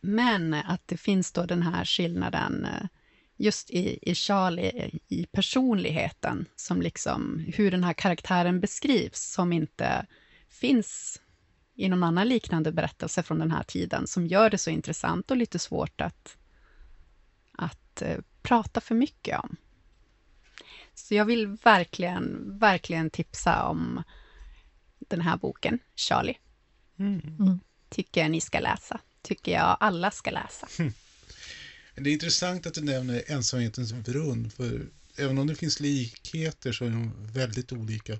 Men 0.00 0.54
att 0.54 0.88
det 0.88 0.96
finns 0.96 1.32
då 1.32 1.46
den 1.46 1.62
här 1.62 1.84
skillnaden 1.84 2.64
eh, 2.64 2.86
just 3.36 3.70
i, 3.70 3.98
i 4.10 4.14
Charlie, 4.14 4.98
i 5.08 5.26
personligheten, 5.26 6.46
som 6.56 6.82
liksom 6.82 7.44
hur 7.54 7.70
den 7.70 7.84
här 7.84 7.92
karaktären 7.92 8.60
beskrivs, 8.60 9.32
som 9.32 9.52
inte 9.52 10.06
finns 10.48 11.20
i 11.74 11.88
någon 11.88 12.04
annan 12.04 12.28
liknande 12.28 12.72
berättelse 12.72 13.22
från 13.22 13.38
den 13.38 13.50
här 13.50 13.62
tiden, 13.62 14.06
som 14.06 14.26
gör 14.26 14.50
det 14.50 14.58
så 14.58 14.70
intressant 14.70 15.30
och 15.30 15.36
lite 15.36 15.58
svårt 15.58 16.00
att, 16.00 16.36
att 17.52 18.02
eh, 18.02 18.18
prata 18.42 18.80
för 18.80 18.94
mycket 18.94 19.38
om. 19.38 19.56
Så 20.94 21.14
jag 21.14 21.24
vill 21.24 21.46
verkligen, 21.46 22.58
verkligen 22.58 23.10
tipsa 23.10 23.66
om 23.66 24.02
den 25.08 25.20
här 25.20 25.36
boken, 25.36 25.78
Charlie. 25.94 26.38
Mm. 26.98 27.20
mm. 27.38 27.60
Tycker 27.88 28.20
jag 28.20 28.30
ni 28.30 28.40
ska 28.40 28.60
läsa. 28.60 29.00
Tycker 29.22 29.52
jag 29.52 29.76
alla 29.80 30.10
ska 30.10 30.30
läsa. 30.30 30.68
Det 31.94 32.10
är 32.10 32.12
intressant 32.12 32.66
att 32.66 32.74
du 32.74 32.80
nämner 32.80 33.22
ensamhetens 33.26 33.92
brunn, 33.92 34.50
för 34.50 34.86
även 35.16 35.38
om 35.38 35.46
det 35.46 35.54
finns 35.54 35.80
likheter 35.80 36.72
så 36.72 36.84
är 36.84 36.90
de 36.90 37.12
väldigt 37.32 37.72
olika. 37.72 38.18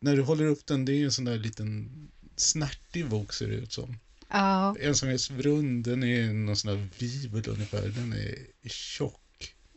När 0.00 0.16
du 0.16 0.22
håller 0.22 0.46
upp 0.46 0.66
den, 0.66 0.84
det 0.84 0.92
är 0.92 1.04
en 1.04 1.12
sån 1.12 1.24
där 1.24 1.38
liten 1.38 1.90
snärtig 2.36 3.08
bok 3.08 3.32
ser 3.32 3.48
det 3.48 3.54
ut 3.54 3.72
som. 3.72 3.98
Ja. 4.28 4.76
Ensamhetsbrunn, 4.80 5.82
den 5.82 6.02
är 6.02 6.32
någon 6.32 6.56
sån 6.56 6.70
där 6.70 6.88
bibel 6.98 7.48
ungefär, 7.48 7.88
den 7.88 8.12
är 8.12 8.68
tjock. 8.68 9.19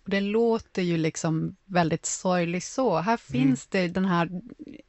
Och 0.04 0.10
det 0.10 0.22
låter 0.22 0.82
ju 0.82 0.98
liksom 0.98 1.56
väldigt 1.66 2.06
sorgligt 2.06 2.64
så. 2.64 2.98
Här 2.98 3.12
mm. 3.12 3.18
finns 3.18 3.68
det 3.68 3.88
den 3.88 4.06
här 4.06 4.30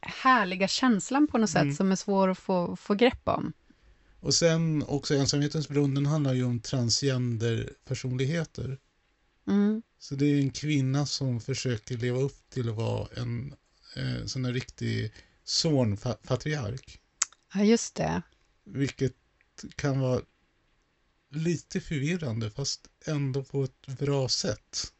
härliga 0.01 0.67
känslan 0.67 1.27
på 1.27 1.37
något 1.37 1.49
sätt 1.49 1.61
mm. 1.61 1.75
som 1.75 1.91
är 1.91 1.95
svår 1.95 2.29
att 2.29 2.37
få, 2.37 2.75
få 2.75 2.93
grepp 2.93 3.27
om. 3.27 3.53
Och 4.19 4.33
sen 4.33 4.83
också 4.83 5.15
ensamhetens 5.15 5.67
brunn, 5.67 6.05
handlar 6.05 6.33
ju 6.33 6.43
om 6.43 6.59
transgenderpersonligheter. 6.59 8.77
Mm. 9.47 9.81
Så 9.99 10.15
det 10.15 10.25
är 10.25 10.39
en 10.39 10.51
kvinna 10.51 11.05
som 11.05 11.41
försöker 11.41 11.97
leva 11.97 12.19
upp 12.19 12.49
till 12.49 12.69
att 12.69 12.75
vara 12.75 13.07
en 13.15 13.55
eh, 13.95 14.25
sån 14.25 14.45
här 14.45 14.53
riktig 14.53 15.13
sonpatriark. 15.43 16.99
Ja, 17.53 17.63
just 17.63 17.95
det. 17.95 18.21
Vilket 18.63 19.15
kan 19.75 19.99
vara 19.99 20.21
lite 21.29 21.81
förvirrande 21.81 22.51
fast 22.51 22.87
ändå 23.05 23.43
på 23.43 23.63
ett 23.63 23.87
bra 23.99 24.29
sätt 24.29 24.93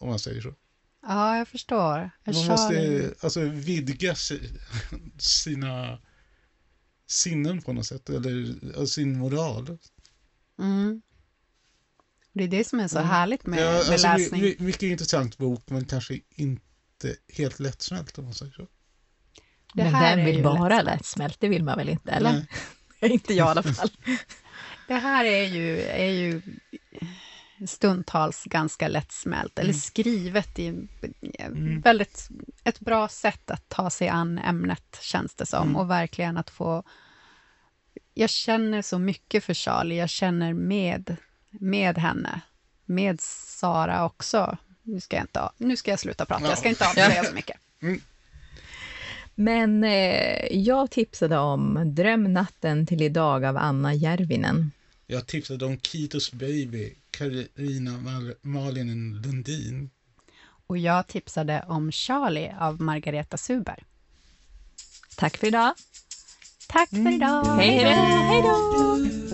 om 0.00 0.08
man 0.08 0.18
säger 0.18 0.40
så. 0.40 0.54
Ja, 1.02 1.36
jag 1.36 1.48
förstår. 1.48 2.10
Jag 2.24 2.34
man 2.34 2.46
måste 2.46 3.14
alltså, 3.20 3.40
vidga 3.40 4.14
sina 5.18 5.98
sinnen 7.06 7.62
på 7.62 7.72
något 7.72 7.86
sätt, 7.86 8.10
eller 8.10 8.54
alltså, 8.64 8.86
sin 8.86 9.18
moral. 9.18 9.78
Mm. 10.58 11.02
Det 12.32 12.44
är 12.44 12.48
det 12.48 12.64
som 12.64 12.80
är 12.80 12.88
så 12.88 12.98
mm. 12.98 13.10
härligt 13.10 13.46
med, 13.46 13.60
ja, 13.60 13.64
med 13.64 13.76
alltså, 13.76 13.92
läsning. 13.92 14.42
My, 14.42 14.56
mycket 14.58 14.82
intressant 14.82 15.38
bok, 15.38 15.62
men 15.66 15.84
kanske 15.84 16.20
inte 16.30 17.16
helt 17.28 17.60
lättsmält 17.60 18.18
om 18.18 18.24
man 18.24 18.34
säger 18.34 18.52
så. 18.52 18.66
Det 19.74 19.90
men 19.90 19.92
vem 19.92 20.24
vill 20.24 20.42
bara 20.42 20.82
lättsmält? 20.82 21.40
Det 21.40 21.48
vill 21.48 21.64
man 21.64 21.78
väl 21.78 21.88
inte, 21.88 22.10
eller? 22.10 22.46
inte 23.00 23.34
jag 23.34 23.46
i 23.46 23.50
alla 23.50 23.62
fall. 23.62 23.90
det 24.88 24.94
här 24.94 25.24
är 25.24 25.44
ju, 25.44 25.80
är 25.80 26.10
ju 26.10 26.42
stundtals 27.66 28.44
ganska 28.44 28.88
lättsmält, 28.88 29.58
mm. 29.58 29.64
eller 29.64 29.78
skrivet 29.78 30.58
i 30.58 30.68
mm. 31.38 31.80
väldigt, 31.80 32.28
ett 32.64 32.80
bra 32.80 33.08
sätt 33.08 33.50
att 33.50 33.68
ta 33.68 33.90
sig 33.90 34.08
an 34.08 34.38
ämnet, 34.38 34.98
känns 35.02 35.34
det 35.34 35.46
som, 35.46 35.62
mm. 35.62 35.76
och 35.76 35.90
verkligen 35.90 36.36
att 36.36 36.50
få 36.50 36.84
jag 38.14 38.30
känner 38.30 38.82
så 38.82 38.98
mycket 38.98 39.44
för 39.44 39.54
Charlie. 39.54 39.96
Jag 39.96 40.10
känner 40.10 40.54
med, 40.54 41.16
med 41.50 41.98
henne. 41.98 42.40
Med 42.84 43.20
Sara 43.20 44.04
också. 44.04 44.58
Nu 44.82 45.00
ska 45.00 45.16
jag, 45.16 45.22
inte, 45.24 45.50
nu 45.56 45.76
ska 45.76 45.90
jag 45.90 46.00
sluta 46.00 46.24
prata, 46.24 46.48
jag 46.48 46.58
ska 46.58 46.68
inte 46.68 46.86
avslöja 46.86 47.24
så 47.24 47.34
mycket. 47.34 47.56
Men 49.34 49.84
eh, 49.84 50.46
jag 50.50 50.90
tipsade 50.90 51.38
om 51.38 51.82
Dröm 51.94 52.32
natten 52.32 52.86
till 52.86 53.02
idag 53.02 53.44
av 53.44 53.56
Anna 53.56 53.94
Järvinen. 53.94 54.70
Jag 55.06 55.26
tipsade 55.26 55.64
om 55.64 55.80
Kitos 55.80 56.32
Baby, 56.32 56.94
Carina 57.10 57.98
Mal 57.98 58.34
Malin 58.42 59.22
Lundin. 59.22 59.90
Och 60.66 60.78
jag 60.78 61.06
tipsade 61.06 61.64
om 61.68 61.92
Charlie 61.92 62.54
av 62.60 62.80
Margareta 62.80 63.36
Suber. 63.36 63.84
Tack 65.16 65.36
för 65.36 65.46
idag. 65.46 65.74
Tack 66.68 66.88
för 66.88 67.14
idag! 67.14 67.44
Hej 67.44 67.84
då! 67.84 67.90
Hej 67.90 68.42
då! 68.42 69.29